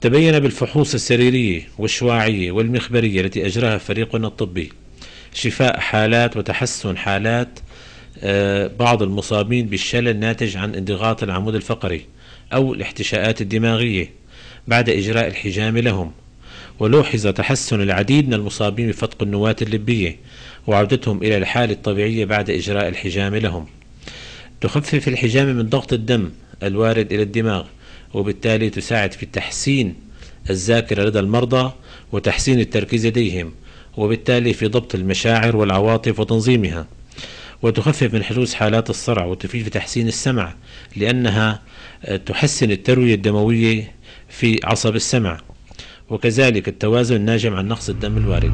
تبين 0.00 0.38
بالفحوص 0.38 0.94
السريرية 0.94 1.68
والشواعية 1.78 2.52
والمخبرية 2.52 3.20
التي 3.20 3.46
أجراها 3.46 3.78
فريقنا 3.78 4.26
الطبي 4.26 4.72
شفاء 5.34 5.80
حالات 5.80 6.36
وتحسن 6.36 6.96
حالات 6.96 7.58
آه، 8.22 8.70
بعض 8.78 9.02
المصابين 9.02 9.66
بالشلل 9.66 10.08
الناتج 10.08 10.56
عن 10.56 10.74
انضغاط 10.74 11.22
العمود 11.22 11.54
الفقري. 11.54 12.06
أو 12.54 12.74
الاحتشاءات 12.74 13.40
الدماغية 13.40 14.10
بعد 14.68 14.90
إجراء 14.90 15.26
الحجام 15.26 15.78
لهم 15.78 16.12
ولوحظ 16.78 17.26
تحسن 17.26 17.80
العديد 17.80 18.28
من 18.28 18.34
المصابين 18.34 18.88
بفتق 18.88 19.22
النواة 19.22 19.56
اللبية 19.62 20.16
وعودتهم 20.66 21.22
إلى 21.22 21.36
الحالة 21.36 21.72
الطبيعية 21.72 22.24
بعد 22.24 22.50
إجراء 22.50 22.88
الحجام 22.88 23.34
لهم. 23.34 23.66
تخفف 24.60 25.08
الحجامة 25.08 25.52
من 25.52 25.68
ضغط 25.68 25.92
الدم 25.92 26.30
الوارد 26.62 27.12
إلى 27.12 27.22
الدماغ 27.22 27.64
وبالتالي 28.14 28.70
تساعد 28.70 29.12
في 29.12 29.26
تحسين 29.26 29.94
الذاكرة 30.50 31.04
لدى 31.04 31.18
المرضى 31.18 31.72
وتحسين 32.12 32.60
التركيز 32.60 33.06
لديهم 33.06 33.52
وبالتالي 33.96 34.52
في 34.52 34.66
ضبط 34.66 34.94
المشاعر 34.94 35.56
والعواطف 35.56 36.20
وتنظيمها. 36.20 36.86
وتخفف 37.64 38.14
من 38.14 38.24
حدوث 38.24 38.54
حالات 38.54 38.90
الصرع 38.90 39.24
وتفيد 39.24 39.64
في 39.64 39.70
تحسين 39.70 40.08
السمع 40.08 40.54
لأنها 40.96 41.62
تحسن 42.26 42.70
التروية 42.70 43.14
الدموية 43.14 43.94
في 44.28 44.60
عصب 44.64 44.96
السمع 44.96 45.40
وكذلك 46.10 46.68
التوازن 46.68 47.16
الناجم 47.16 47.54
عن 47.54 47.68
نقص 47.68 47.88
الدم 47.88 48.16
الوارد. 48.16 48.52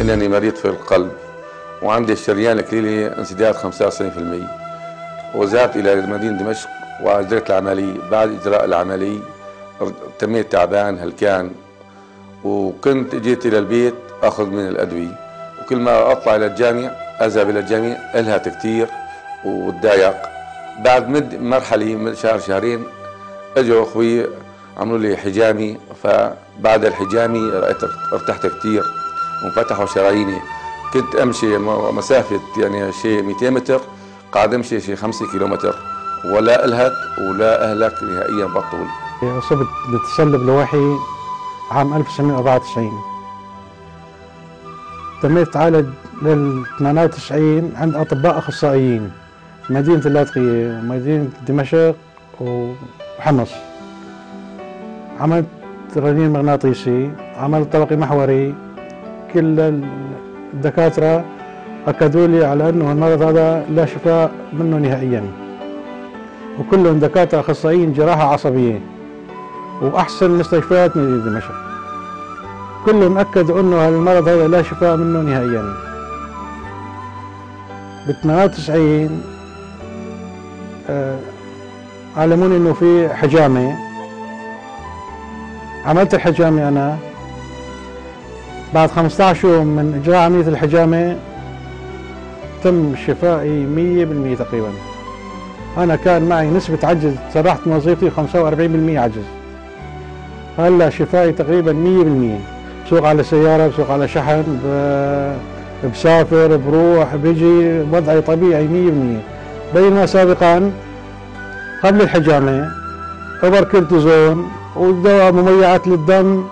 إنني 0.00 0.28
مريض 0.28 0.54
في 0.54 0.64
القلب 0.64 1.12
وعندي 1.82 2.12
الشريان 2.12 2.58
الكليلي 2.58 3.06
انسداد 3.06 3.54
95% 3.54 5.36
وذهبت 5.36 5.76
إلى 5.76 6.06
مدينة 6.06 6.38
دمشق 6.38 6.68
وأجريت 7.02 7.50
العملية. 7.50 7.94
بعد 8.10 8.40
إجراء 8.40 8.64
العملية 8.64 9.20
تميت 10.18 10.52
تعبان 10.52 10.98
هلكان 10.98 11.50
وكنت 12.44 13.14
جيت 13.14 13.46
إلى 13.46 13.58
البيت 13.58 14.07
أخذ 14.22 14.46
من 14.46 14.68
الأدوية. 14.68 15.20
وكل 15.62 15.80
ما 15.80 16.12
أطلع 16.12 16.36
إلى 16.36 16.46
الجامع 16.46 16.90
أذهب 17.20 17.50
إلى 17.50 17.60
الجامع 17.60 17.96
ألهت 18.14 18.48
كثير 18.48 18.88
وتضايق. 19.44 20.16
بعد 20.84 21.08
مد 21.08 21.34
مرحلة 21.34 21.94
من 21.94 22.14
شهر 22.14 22.38
شهرين 22.38 22.84
أجوا 23.56 23.82
أخوي 23.82 24.26
عملوا 24.76 24.98
لي 24.98 25.16
حجامي. 25.16 25.78
فبعد 26.02 26.84
الحجامي 26.84 27.52
ارتحت 28.12 28.46
كثير 28.46 28.84
وانفتحوا 29.44 29.86
شراييني. 29.86 30.38
كنت 30.94 31.14
أمشي 31.14 31.58
مسافة 31.58 32.40
يعني 32.56 32.92
شيء 32.92 33.22
200 33.22 33.50
متر 33.50 33.80
قاعد 34.32 34.54
أمشي 34.54 34.80
شيء 34.80 34.96
5 34.96 35.30
كيلومتر. 35.32 35.74
ولا 36.24 36.64
ألهت 36.64 36.92
ولا 37.18 37.70
أهلك 37.70 38.02
نهائيا 38.02 38.46
بطول 38.46 38.86
أصبت 39.22 39.66
بتسلب 39.92 40.42
لوحي 40.46 40.96
عام 41.70 41.96
1994 41.96 42.92
تميت 45.22 45.48
اتعالج 45.48 45.86
لل 46.22 46.64
98 46.78 47.72
عند 47.76 47.94
أطباء 47.94 48.38
أخصائيين 48.38 49.10
مدينة 49.70 50.02
اللاذقية 50.06 50.78
ومدينة 50.78 51.28
دمشق 51.48 51.94
وحمص. 52.40 53.50
عملت 55.20 55.46
رنين 55.96 56.32
مغناطيسي 56.32 57.10
عملت 57.36 57.72
طبقي 57.72 57.96
محوري 57.96 58.54
كل 59.34 59.60
الدكاترة 60.54 61.24
أكدوا 61.86 62.26
لي 62.26 62.44
على 62.44 62.68
أنه 62.68 62.92
المرض 62.92 63.22
هذا 63.22 63.64
لا 63.70 63.86
شفاء 63.86 64.30
منه 64.52 64.76
نهائيا. 64.76 65.24
وكلهم 66.58 66.98
دكاترة 66.98 67.40
أخصائيين 67.40 67.92
جراحة 67.92 68.32
عصبية 68.32 68.80
وأحسن 69.82 70.30
مستشفيات 70.30 70.96
مدينة 70.96 71.24
دمشق. 71.24 71.67
كلهم 72.86 73.18
أكدوا 73.18 73.60
أنه 73.60 73.88
المرض 73.88 74.28
هذا 74.28 74.48
لا 74.48 74.62
شفاء 74.62 74.96
منه 74.96 75.20
نهائيا. 75.20 75.74
ب 78.08 78.12
98 78.22 79.22
آه، 80.90 81.18
علموني 82.16 82.56
إنه 82.56 82.72
في 82.72 83.08
حجامة. 83.14 83.76
عملت 85.86 86.14
الحجامة 86.14 86.68
أنا. 86.68 86.98
بعد 88.74 88.90
15 88.90 89.48
يوم 89.48 89.66
من 89.66 90.00
إجراء 90.02 90.18
عملية 90.18 90.48
الحجامة 90.48 91.16
تم 92.64 92.96
شفائي 93.06 93.66
100% 93.66 94.38
تقريبا. 94.38 94.70
أنا 95.78 95.96
كان 95.96 96.28
معي 96.28 96.50
نسبة 96.50 96.78
عجز 96.82 97.14
سرحت 97.34 97.60
من 97.66 97.72
وظيفتي 97.72 98.10
45% 98.10 98.98
عجز. 98.98 99.24
هلا 100.58 100.90
شفائي 100.90 101.32
تقريبا 101.32 101.72
100% 101.72 102.57
بسوق 102.88 103.06
على 103.06 103.22
سيارة 103.22 103.66
بسوق 103.66 103.90
على 103.90 104.08
شحن 104.08 104.44
بسافر 105.94 106.56
بروح 106.56 107.14
بيجي 107.14 107.80
وضعي 107.92 108.20
طبيعي 108.20 108.68
100% 109.74 109.74
بينما 109.74 110.06
سابقا 110.06 110.72
قبل 111.84 112.00
الحجامة 112.00 112.70
أبر 113.42 113.64
كورتيزون 113.64 114.50
ودواء 114.76 115.32
مميعات 115.32 115.88
للدم 115.88 116.44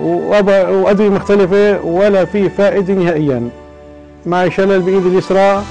وأدوية 0.00 1.08
مختلفة 1.08 1.80
ولا 1.84 2.24
في 2.24 2.50
فائدة 2.50 2.94
نهائيا. 2.94 3.48
معي 4.26 4.50
شلل 4.50 4.80
بإيدي 4.80 5.08
اليسرى 5.08 5.62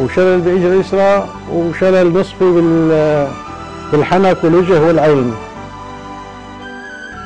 وشلل 0.00 0.40
بإيدي 0.40 0.66
اليسرى 0.66 1.28
وشلل 1.54 2.20
نصفي 2.20 2.44
بالحنك 3.92 4.44
والوجه 4.44 4.80
والعين. 4.82 5.34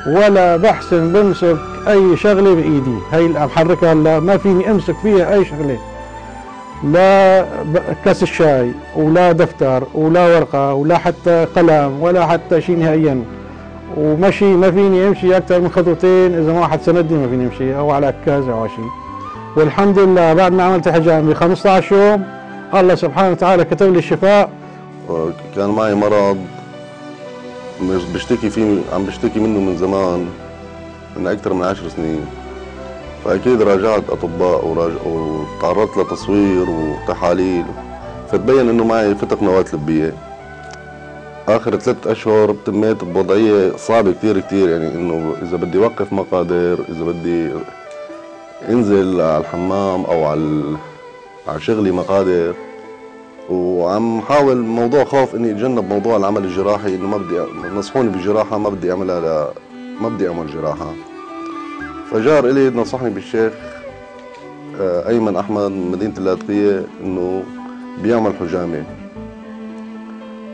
ولا 0.07 0.57
بحسن 0.57 1.13
بمسك 1.13 1.57
أي 1.87 2.17
شغلة 2.17 2.55
بإيدي. 2.55 2.97
هي 3.11 3.25
اللي 3.25 3.45
محركها 3.45 3.93
هلا 3.93 4.19
ما 4.19 4.37
فيني 4.37 4.71
أمسك 4.71 4.95
فيها 5.03 5.33
أي 5.33 5.45
شغلة. 5.45 5.77
لا 6.83 7.45
كاس 8.05 8.23
الشاي 8.23 8.71
ولا 8.95 9.31
دفتر 9.31 9.83
ولا 9.93 10.35
ورقة 10.35 10.73
ولا 10.73 10.97
حتى 10.97 11.47
قلم 11.55 11.97
ولا 12.01 12.27
حتى 12.27 12.61
شيء 12.61 12.77
نهائيا. 12.77 13.23
ومشي 13.97 14.45
ما 14.45 14.71
فيني 14.71 15.07
أمشي 15.07 15.37
أكثر 15.37 15.59
من 15.59 15.69
خطوتين 15.69 16.33
إذا 16.33 16.53
ما 16.53 16.59
واحد 16.59 16.81
سندني 16.81 17.19
ما 17.19 17.27
فيني 17.27 17.45
أمشي 17.45 17.77
أو 17.77 17.91
على 17.91 18.05
عكاز 18.05 18.47
أو 18.47 18.67
شيء 18.67 18.85
والحمد 19.57 19.99
لله 19.99 20.33
بعد 20.33 20.51
ما 20.51 20.63
عملت 20.63 20.89
حجام 20.89 21.29
ب 21.29 21.33
15 21.33 21.95
يوم 21.95 22.23
الله 22.73 22.95
سبحانه 22.95 23.31
وتعالى 23.31 23.65
كتب 23.65 23.93
لي 23.93 23.99
الشفاء. 23.99 24.49
كان 25.55 25.69
معي 25.69 25.95
مرض 25.95 26.37
مش 27.83 28.03
بشتكي 28.03 28.49
فيه 28.49 28.81
عم 28.93 29.05
بشتكي 29.05 29.39
منه 29.39 29.59
من 29.59 29.77
زمان 29.77 30.29
من 31.17 31.27
أكثر 31.27 31.53
من 31.53 31.63
عشر 31.63 31.89
سنين. 31.89 32.25
فأكيد 33.25 33.61
راجعت 33.61 34.03
أطباء 34.09 34.65
وراج... 34.65 34.91
وتعرضت 35.05 35.97
لتصوير 35.97 36.69
وتحاليل. 36.69 37.65
فتبين 38.31 38.69
إنه 38.69 38.83
معي 38.85 39.15
فتق 39.15 39.43
نواة 39.43 39.65
لبيه 39.73 40.13
آخر 41.47 41.75
ثلاث 41.79 42.07
أشهر 42.07 42.55
تميت 42.65 43.03
بوضعية 43.03 43.75
صعبة 43.77 44.11
كثير 44.11 44.39
كثير 44.39 44.69
يعني 44.69 44.87
إنه 44.87 45.35
إذا 45.41 45.57
بدي 45.57 45.77
اوقف 45.77 46.13
ما 46.13 46.25
قادر 46.31 46.79
إذا 46.89 47.03
بدي 47.05 47.51
إنزل 48.69 49.21
على 49.21 49.37
الحمام 49.37 50.05
أو 50.05 50.25
على 50.25 50.77
على 51.47 51.59
شغلي 51.59 51.91
ما 51.91 52.01
قادر 52.01 52.53
وعم 53.49 54.21
حاول 54.21 54.57
موضوع 54.57 55.03
خوف 55.03 55.35
إني 55.35 55.51
أتجنب 55.51 55.89
موضوع 55.89 56.17
العمل 56.17 56.43
الجراحي 56.45 56.95
إنه 56.95 57.07
ما 57.07 57.17
بدي 57.17 57.39
نصحوني 57.75 58.09
بالجراحه 58.09 58.57
ما 58.57 58.69
بدي 58.69 58.91
أعملها 58.91 59.19
ل... 59.19 59.47
ما 60.01 60.09
بدي 60.09 60.27
أعمل 60.27 60.47
جراحة. 60.47 60.93
فجار 62.11 62.49
إلي 62.49 62.69
نصحني 62.69 63.09
بالشيخ 63.09 63.53
آه، 64.81 65.09
أيمن 65.09 65.35
أحمد 65.35 65.71
من 65.71 65.91
مدينة 65.91 66.13
اللاذقية 66.17 66.85
إنه 67.03 67.43
بيعمل 68.03 68.33
حجامة. 68.39 68.83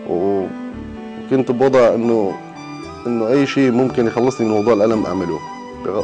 وكنت 0.09 1.51
بوضع 1.51 1.95
إنه 1.95 2.33
إنه 3.07 3.27
أي 3.27 3.47
شيء 3.47 3.71
ممكن 3.71 4.07
يخلصني 4.07 4.47
من 4.47 4.53
موضوع 4.53 4.73
الألم 4.73 5.05
أعمله. 5.05 5.39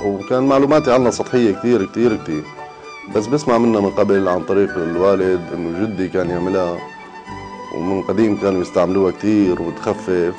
وكان 0.05 0.43
معلوماتي 0.43 0.91
عنها 0.93 1.11
سطحية 1.11 1.51
كثير 1.51 1.85
كثير 1.85 2.15
كثير. 2.15 2.43
بس 3.13 3.27
بسمع 3.27 3.57
منها 3.57 3.81
من 3.81 3.89
قبل 3.89 4.27
عن 4.27 4.43
طريق 4.43 4.77
الوالد 4.77 5.41
إنه 5.53 5.85
جدي 5.85 6.07
كان 6.07 6.29
يعملها 6.29 6.77
ومن 7.75 8.01
قديم 8.01 8.37
كانوا 8.37 8.61
يستعملوها 8.61 9.11
كثير 9.11 9.61
وتخفف 9.61 10.35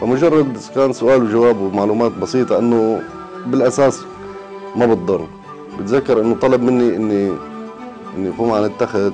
فمجرد 0.00 0.58
كان 0.74 0.92
سؤال 0.92 1.22
وجواب 1.22 1.60
ومعلومات 1.60 2.12
بسيطة 2.12 2.58
إنه 2.58 3.02
بالأساس 3.46 4.02
ما 4.76 4.86
بتضر. 4.86 5.26
بتذكر 5.78 6.20
إنه 6.20 6.34
طلب 6.34 6.62
مني 6.62 6.96
إني 6.96 7.32
إني 8.16 8.28
أقوم 8.34 8.52
عن 8.52 8.64
التخت 8.64 9.12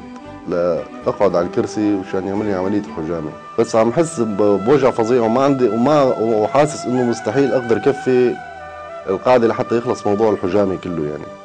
لأقعد 0.48 1.36
على 1.36 1.46
الكرسي 1.46 1.94
وشان 1.94 2.26
يعمل 2.26 2.46
لي 2.46 2.54
عملية 2.54 2.80
الحجامة. 2.80 3.30
بس 3.58 3.76
عم 3.76 3.92
حس 3.92 4.20
بوجع 4.20 4.90
فظيع 4.90 5.22
وما 5.22 5.42
عندي 5.42 5.68
وما 5.68 6.02
وحاسس 6.02 6.86
إنه 6.86 7.02
مستحيل 7.04 7.52
أقدر 7.52 7.78
كفي 7.78 8.34
القاعدة 9.08 9.46
لحتى 9.48 9.76
يخلص 9.78 10.06
موضوع 10.06 10.30
الحجامة 10.30 10.76
كله 10.84 11.02
يعني. 11.10 11.39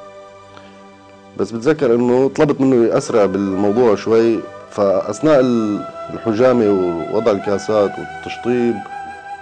بس 1.39 1.51
بتذكر 1.51 1.95
إنه 1.95 2.31
طلبت 2.35 2.61
منه 2.61 2.97
اسرع 2.97 3.25
بالموضوع 3.25 3.95
شوي 3.95 4.39
فأثناء 4.71 5.39
الحجامة 6.13 6.65
ووضع 6.69 7.31
الكاسات 7.31 7.91
والتشطيب 7.99 8.75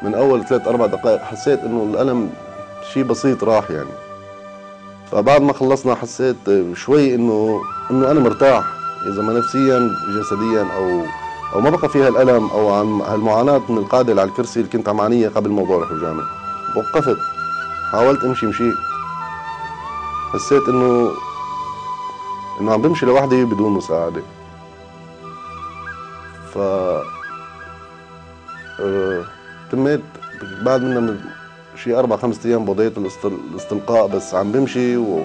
من 0.01 0.13
أول 0.15 0.45
ثلاث 0.45 0.67
أربع 0.67 0.85
دقائق 0.85 1.21
حسيت 1.21 1.59
إنه 1.59 1.83
الألم 1.93 2.29
شيء 2.93 3.03
بسيط 3.03 3.43
راح 3.43 3.71
يعني. 3.71 3.89
فبعد 5.11 5.41
ما 5.41 5.53
خلصنا 5.53 5.95
حسيت 5.95 6.35
شوي 6.73 7.15
انه 7.15 7.61
إنه 7.91 8.11
أنا 8.11 8.19
مرتاح 8.19 8.63
إذا 9.13 9.21
ما 9.21 9.33
نفسيا 9.33 9.89
جسديا 10.19 10.61
أو 10.77 11.01
أو 11.55 11.61
ما 11.61 11.69
بقى 11.69 11.89
فيها 11.89 12.07
الألم 12.07 12.47
أو 12.49 12.69
عن 12.73 13.01
هالمعاناة 13.01 13.61
من 13.69 13.77
القادة 13.77 14.21
على 14.21 14.29
الكرسي 14.29 14.59
اللي 14.59 14.71
كنت 14.71 14.89
عم 14.89 15.01
عانيها 15.01 15.29
قبل 15.29 15.49
موضوع 15.49 15.83
الحجامة. 15.83 16.23
وقفت 16.77 17.17
حاولت 17.91 18.23
أمشي 18.23 18.45
مشيت 18.45 18.73
حسيت 20.33 20.69
إنه 20.69 21.11
انه 22.63 22.73
عم 22.73 22.81
بمشي 22.81 23.05
لوحدي 23.05 23.45
بدون 23.45 23.71
مساعدة. 23.71 24.21
ف 26.53 26.57
آه، 28.79 29.23
تميت 29.71 30.01
بعد 30.65 30.81
منها 30.81 31.15
شي 31.75 31.95
أربع 31.95 32.17
خمس 32.17 32.45
أيام 32.45 32.65
بضيت 32.65 32.93
الاستلقاء 33.25 34.07
بس 34.07 34.35
عم 34.35 34.51
بمشي 34.51 34.97
و... 34.97 35.23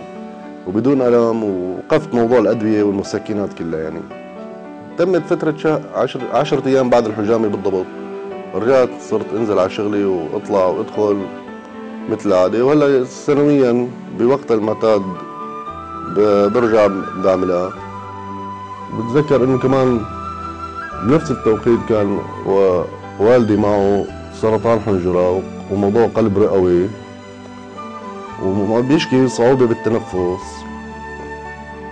وبدون 0.66 1.03
ألم 1.03 1.44
ووقفت 1.44 2.14
موضوع 2.14 2.38
الأدوية 2.38 2.83
والمسكنات 2.83 3.53
كلها 3.53 3.81
يعني. 3.81 4.01
تمت 4.98 5.22
فترة 5.22 5.57
شهر 5.57 5.83
عشر, 5.94 6.20
عشر 6.33 6.66
أيام 6.66 6.90
بعد 6.90 7.07
الحجامة 7.07 7.48
بالضبط. 7.48 7.87
رجعت 8.55 8.90
صرت 9.01 9.35
أنزل 9.37 9.59
على 9.59 9.70
شغلي 9.70 10.05
وأطلع 10.05 10.66
وأدخل 10.66 11.27
مثل 12.11 12.29
العادة. 12.29 12.64
وهلأ 12.64 13.05
سنويا 13.05 13.88
بوقت 14.18 14.53
المعتاد 14.53 15.28
برجع 16.55 16.88
بعملها 17.25 17.73
بتذكر 18.99 19.44
إنه 19.44 19.59
كمان 19.59 20.01
بنفس 21.05 21.31
التوقيت 21.31 21.79
كان 21.88 22.18
والدي 23.21 23.57
معه 23.57 24.05
سرطان 24.40 24.81
حنجرة 24.81 25.42
وموضوع 25.71 26.07
قلب 26.07 26.38
رئوي. 26.38 26.88
وما 28.44 28.81
بيشكي 28.81 29.29
صعوبة 29.29 29.66
بالتنفس. 29.66 30.64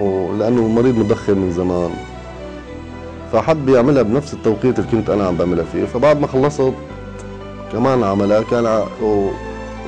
ولأنه 0.00 0.68
مريض 0.68 0.98
مدخن 0.98 1.38
من 1.38 1.52
زمان. 1.52 1.90
فحب 3.32 3.68
يعملها 3.68 4.02
بنفس 4.02 4.34
التوقيت 4.34 4.78
اللي 4.78 4.90
كنت 4.90 5.10
أنا 5.10 5.26
عم 5.26 5.36
بعملها 5.36 5.64
فيه. 5.64 5.84
فبعد 5.84 6.20
ما 6.20 6.26
خلصت 6.26 6.72
كمان 7.72 8.04
عملها 8.04 8.42
كان 8.42 8.84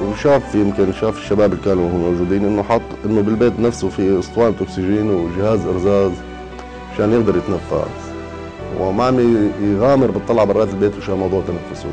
وشاف 0.03 0.55
يمكن 0.55 0.93
شاف 0.93 1.19
الشباب 1.19 1.53
اللي 1.53 1.65
كانوا 1.65 1.91
موجودين 1.91 2.45
إنه 2.45 2.63
حط 2.63 2.81
إنه 3.05 3.21
بالبيت 3.21 3.61
نفسه 3.61 3.89
في 3.89 4.19
أسطوانة 4.19 4.55
أكسجين 4.61 5.11
وجهاز 5.11 5.67
إرزاز 5.67 6.13
مشان 6.95 7.13
يقدر 7.13 7.37
يتنفس. 7.37 8.13
وما 8.81 9.05
عم 9.05 9.49
يغامر 9.63 10.11
بتطلع 10.11 10.45
برات 10.45 10.69
البيت 10.69 10.97
مشان 10.97 11.15
موضوع 11.15 11.43
تنفسه. 11.43 11.89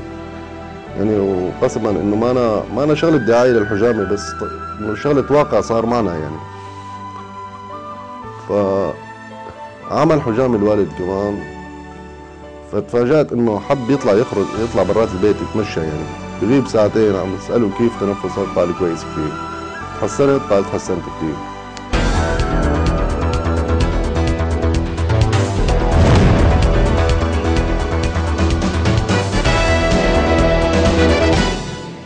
يعني 0.97 1.17
وقسما 1.17 1.89
إنه 1.89 2.15
ما 2.15 2.31
أنا 2.31 2.63
ما 2.75 2.83
أنا 2.83 2.95
شغلة 2.95 3.17
دعاية 3.17 3.51
للحجامة 3.51 4.03
بس 4.03 4.21
إنه 4.79 4.95
شغلة 4.95 5.31
واقع 5.31 5.61
صار 5.61 5.85
معنا 5.85 6.13
يعني. 6.17 6.37
ف 8.49 8.53
عمل 9.91 10.21
حجام 10.21 10.55
الوالد 10.55 10.89
كمان. 10.97 11.39
فتفاجأت 12.71 13.33
إنه 13.33 13.59
حب 13.59 13.89
يطلع 13.89 14.13
يخرج 14.13 14.45
يطلع 14.63 14.83
برات 14.83 15.09
البيت 15.11 15.35
يتمشى 15.41 15.79
يعني. 15.79 16.24
بغيب 16.41 16.67
ساعتين 16.67 17.15
عم 17.15 17.35
نسأله 17.35 17.71
كيف 17.77 17.99
تنفسك 17.99 18.47
قال 18.55 18.77
كويس 18.79 18.99
كثير. 18.99 19.33
تحسنت؟ 20.01 20.41
قال 20.41 20.63
تحسنت 20.63 21.01
كثير. 21.01 21.35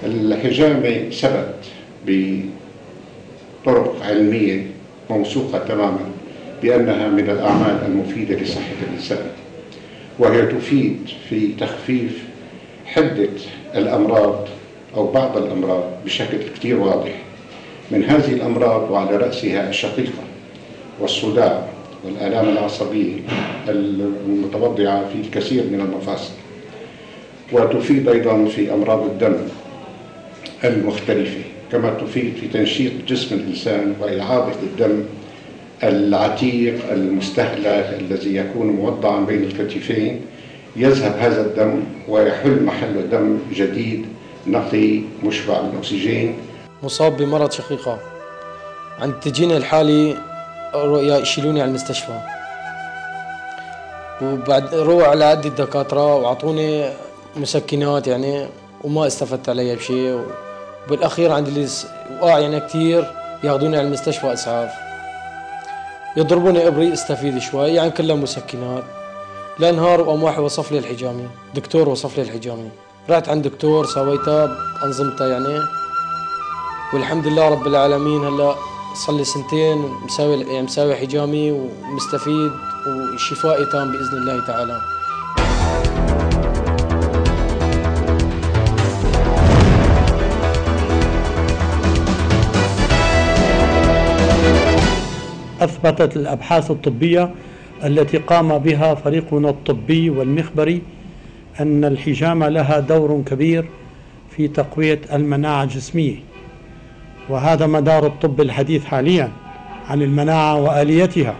الحجامة 0.04 1.10
ثبت 1.10 1.56
بطرق 2.08 4.04
علمية 4.04 4.68
موثوقة 5.10 5.60
تماما 5.60 6.10
بأنها 6.62 7.08
من 7.08 7.30
الأعمال 7.30 7.86
المفيدة 7.86 8.36
لصحة 8.36 8.74
الإنسان 8.90 9.26
وهي 10.20 10.42
تفيد 10.42 11.10
في 11.30 11.48
تخفيف 11.60 12.29
حدة 12.94 13.30
الأمراض 13.76 14.48
أو 14.96 15.12
بعض 15.12 15.38
الأمراض 15.38 15.84
بشكل 16.06 16.38
كثير 16.56 16.80
واضح. 16.80 17.12
من 17.92 18.04
هذه 18.04 18.34
الأمراض 18.34 18.92
وعلى 18.92 19.18
رأسها 19.18 19.70
الشقيقة 19.70 20.24
والصداع 21.00 21.68
والآلام 22.06 22.50
العصبية 22.50 23.14
المتوضعة 23.70 25.06
في 25.14 25.16
الكثير 25.28 25.64
من 25.64 25.80
المفاصل. 25.82 26.34
وتفيد 27.52 28.08
أيضا 28.10 28.46
في 28.46 28.74
أمراض 28.74 29.04
الدم 29.06 29.36
المختلفة 30.64 31.42
كما 31.72 31.90
تفيد 31.90 32.34
في 32.42 32.48
تنشيط 32.48 32.92
جسم 33.08 33.36
الإنسان 33.36 33.96
وإعادة 34.02 34.56
الدم 34.64 35.04
العتيق 35.84 36.92
المستهلك 36.92 37.98
الذي 38.00 38.36
يكون 38.36 38.68
موضعا 38.68 39.20
بين 39.26 39.44
الكتفين 39.44 40.22
يذهب 40.80 41.18
هذا 41.20 41.42
الدم 41.42 41.84
ويحل 42.08 42.64
محل 42.64 43.10
دم 43.10 43.38
جديد 43.52 44.06
نقي 44.48 45.02
مشبع 45.24 45.62
بالأكسجين 45.62 46.38
مصاب 46.84 47.18
بمرض 47.18 47.52
شقيقة. 47.52 48.00
عند 49.00 49.14
تجيني 49.14 49.58
الحالي 49.58 50.16
يشيلوني 50.96 51.62
على 51.62 51.70
المستشفى. 51.70 52.20
وبعد 54.22 54.76
روح 54.76 55.08
على 55.08 55.26
عدة 55.26 55.50
دكاترة 55.50 56.16
وعطوني 56.16 56.90
مسكنات 57.36 58.08
يعني 58.08 58.48
وما 58.84 59.08
استفدت 59.08 59.50
عليها 59.50 59.76
بشيء. 59.76 60.24
بالاخير 60.90 61.32
عند 61.32 61.48
اللي 61.48 61.68
واقع 62.22 62.40
يعني 62.40 62.60
كثير 62.60 63.12
ياخذوني 63.44 63.78
على 63.78 63.88
المستشفى 63.88 64.34
أسعاف. 64.34 64.72
يضربوني 66.18 66.68
إبري 66.68 66.94
استفيد 66.94 67.38
شوي 67.38 67.70
يعني 67.70 67.92
كلها 67.92 68.16
مسكنات. 68.16 68.84
لنهار 69.60 70.02
وقام 70.02 70.24
واحد 70.24 70.40
وصف 70.40 70.72
لي 70.72 70.80
الحجامي 70.80 71.28
دكتور 71.56 71.90
وصف 71.90 72.18
لي 72.18 72.24
الحجامي 72.24 72.70
رحت 73.10 73.30
عند 73.30 73.48
دكتور 73.48 73.86
سويتها 73.86 74.46
بأنظمتها 74.46 75.28
يعني. 75.28 75.60
والحمد 76.94 77.28
لله 77.28 77.50
رب 77.50 77.68
العالمين 77.68 78.26
هلا 78.26 78.56
صار 78.96 79.16
لي 79.16 79.24
سنتين 79.24 79.78
مساوي 80.06 80.42
يعني 80.42 80.62
مساوي 80.62 80.96
حجامي 80.96 81.52
ومستفيد 81.52 82.52
وشفائي 82.88 83.66
تام 83.66 83.92
بإذن 83.92 84.18
الله 84.18 84.46
تعالى. 84.48 84.82
أثبتت 95.62 96.16
الأبحاث 96.16 96.72
الطبية 96.72 97.36
التي 97.84 98.18
قام 98.18 98.58
بها 98.58 98.96
فريقنا 98.96 99.50
الطبي 99.50 100.10
والمخبري 100.10 100.82
أن 101.60 101.86
الحجامة 101.86 102.50
لها 102.50 102.80
دور 102.80 103.24
كبير 103.26 103.66
في 104.30 104.48
تقوية 104.48 105.02
المناعة 105.14 105.64
الجسمية. 105.64 106.16
وهذا 107.30 107.68
مدار 107.68 108.06
الطب 108.06 108.42
الحديث 108.42 108.86
حاليا 108.86 109.32
عن 109.88 110.02
المناعة 110.02 110.62
وآليتها. 110.62 111.36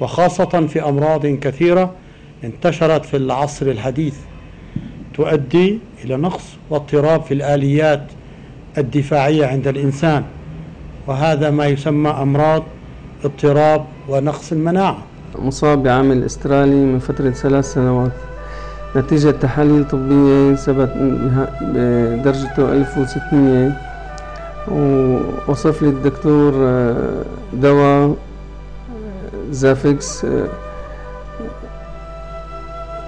وخاصة 0.00 0.66
في 0.66 0.82
أمراض 0.88 1.26
كثيرة 1.26 1.94
انتشرت 2.44 3.04
في 3.04 3.16
العصر 3.16 3.66
الحديث 3.66 4.16
تؤدي 5.14 5.78
إلى 6.04 6.16
نقص 6.16 6.44
واضطراب 6.70 7.22
في 7.22 7.34
الآليات 7.34 8.06
الدفاعية 8.78 9.46
عند 9.46 9.68
الإنسان. 9.68 10.24
وهذا 11.06 11.50
ما 11.50 11.66
يسمى 11.66 12.10
أمراض 12.10 12.62
اضطراب 13.24 13.84
ونقص 14.08 14.52
المناعة. 14.52 15.11
مصاب 15.38 15.82
بعامل 15.82 16.24
استرالي 16.24 16.84
من 16.84 16.98
فترة 16.98 17.30
ثلاث 17.30 17.72
سنوات. 17.72 18.12
نتيجة 18.96 19.30
تحاليل 19.30 19.88
طبية 19.88 20.54
ثبت 20.54 20.90
بدرجته 21.62 22.72
1600 22.72 23.72
ووصف 24.68 25.82
لي 25.82 25.88
الدكتور 25.88 26.52
آه، 26.56 27.22
دواء 27.52 28.08
آه، 28.08 28.14
زافكس 29.50 30.24
آه، 30.24 30.46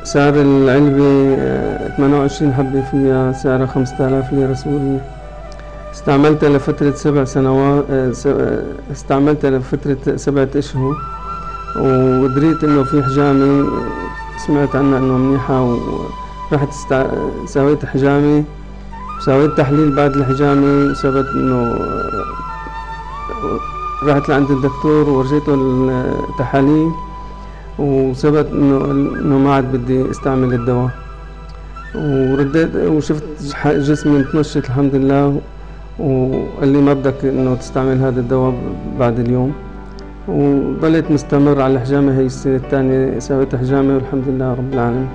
سعر 0.04 0.34
العلبة 0.34 1.36
28 1.96 2.52
حبة 2.54 2.82
فيها 2.90 3.32
سعرها 3.32 3.66
5000 3.66 4.32
ليرة 4.32 4.54
سورية. 4.54 5.00
استعملتها 5.92 6.48
لفترة 6.48 6.90
سبع 6.90 7.24
سنوات 7.24 7.84
استعملتها 8.92 9.50
لفترة 9.50 10.16
سبعة 10.16 10.48
أشهر. 10.56 10.94
ودريت 11.76 12.64
إنه 12.64 12.82
في 12.84 13.02
حجامة 13.02 13.66
سمعت 14.46 14.76
عنها 14.76 14.98
إنه 14.98 15.18
منيحة 15.18 15.62
ورحت 16.52 16.68
استع... 16.68 17.06
سويت 17.46 17.84
حجامة 17.84 18.44
سويت 19.24 19.50
تحليل 19.50 19.94
بعد 19.94 20.14
الحجامة 20.16 20.92
ثبت 20.94 21.26
إنه 21.34 21.78
رحت 24.04 24.28
لعند 24.28 24.50
الدكتور 24.50 25.10
ورجيته 25.10 25.54
التحاليل 26.28 26.90
وثبت 27.78 28.46
إنه 28.52 28.84
إنه 29.20 29.38
ما 29.38 29.54
عاد 29.54 29.72
بدي 29.72 30.10
استعمل 30.10 30.54
الدواء. 30.54 30.90
ورديت 31.94 32.76
وشفت 32.76 33.24
جسمي 33.66 34.18
متنشط 34.18 34.64
الحمد 34.64 34.94
لله 34.94 35.40
وقال 35.98 36.68
لي 36.68 36.80
ما 36.80 36.92
بدك 36.92 37.24
إنه 37.24 37.54
تستعمل 37.54 37.98
هذا 37.98 38.20
الدواء 38.20 38.54
بعد 38.98 39.18
اليوم. 39.18 39.52
وضليت 40.28 41.10
مستمر 41.10 41.60
على 41.60 41.74
الحجامة 41.74 42.18
هي 42.18 42.26
السنة 42.26 42.56
الثانية 42.56 43.18
سويت 43.18 43.56
حجامة 43.56 43.94
والحمد 43.94 44.28
لله 44.28 44.54
رب 44.54 44.72
العالمين. 44.74 45.08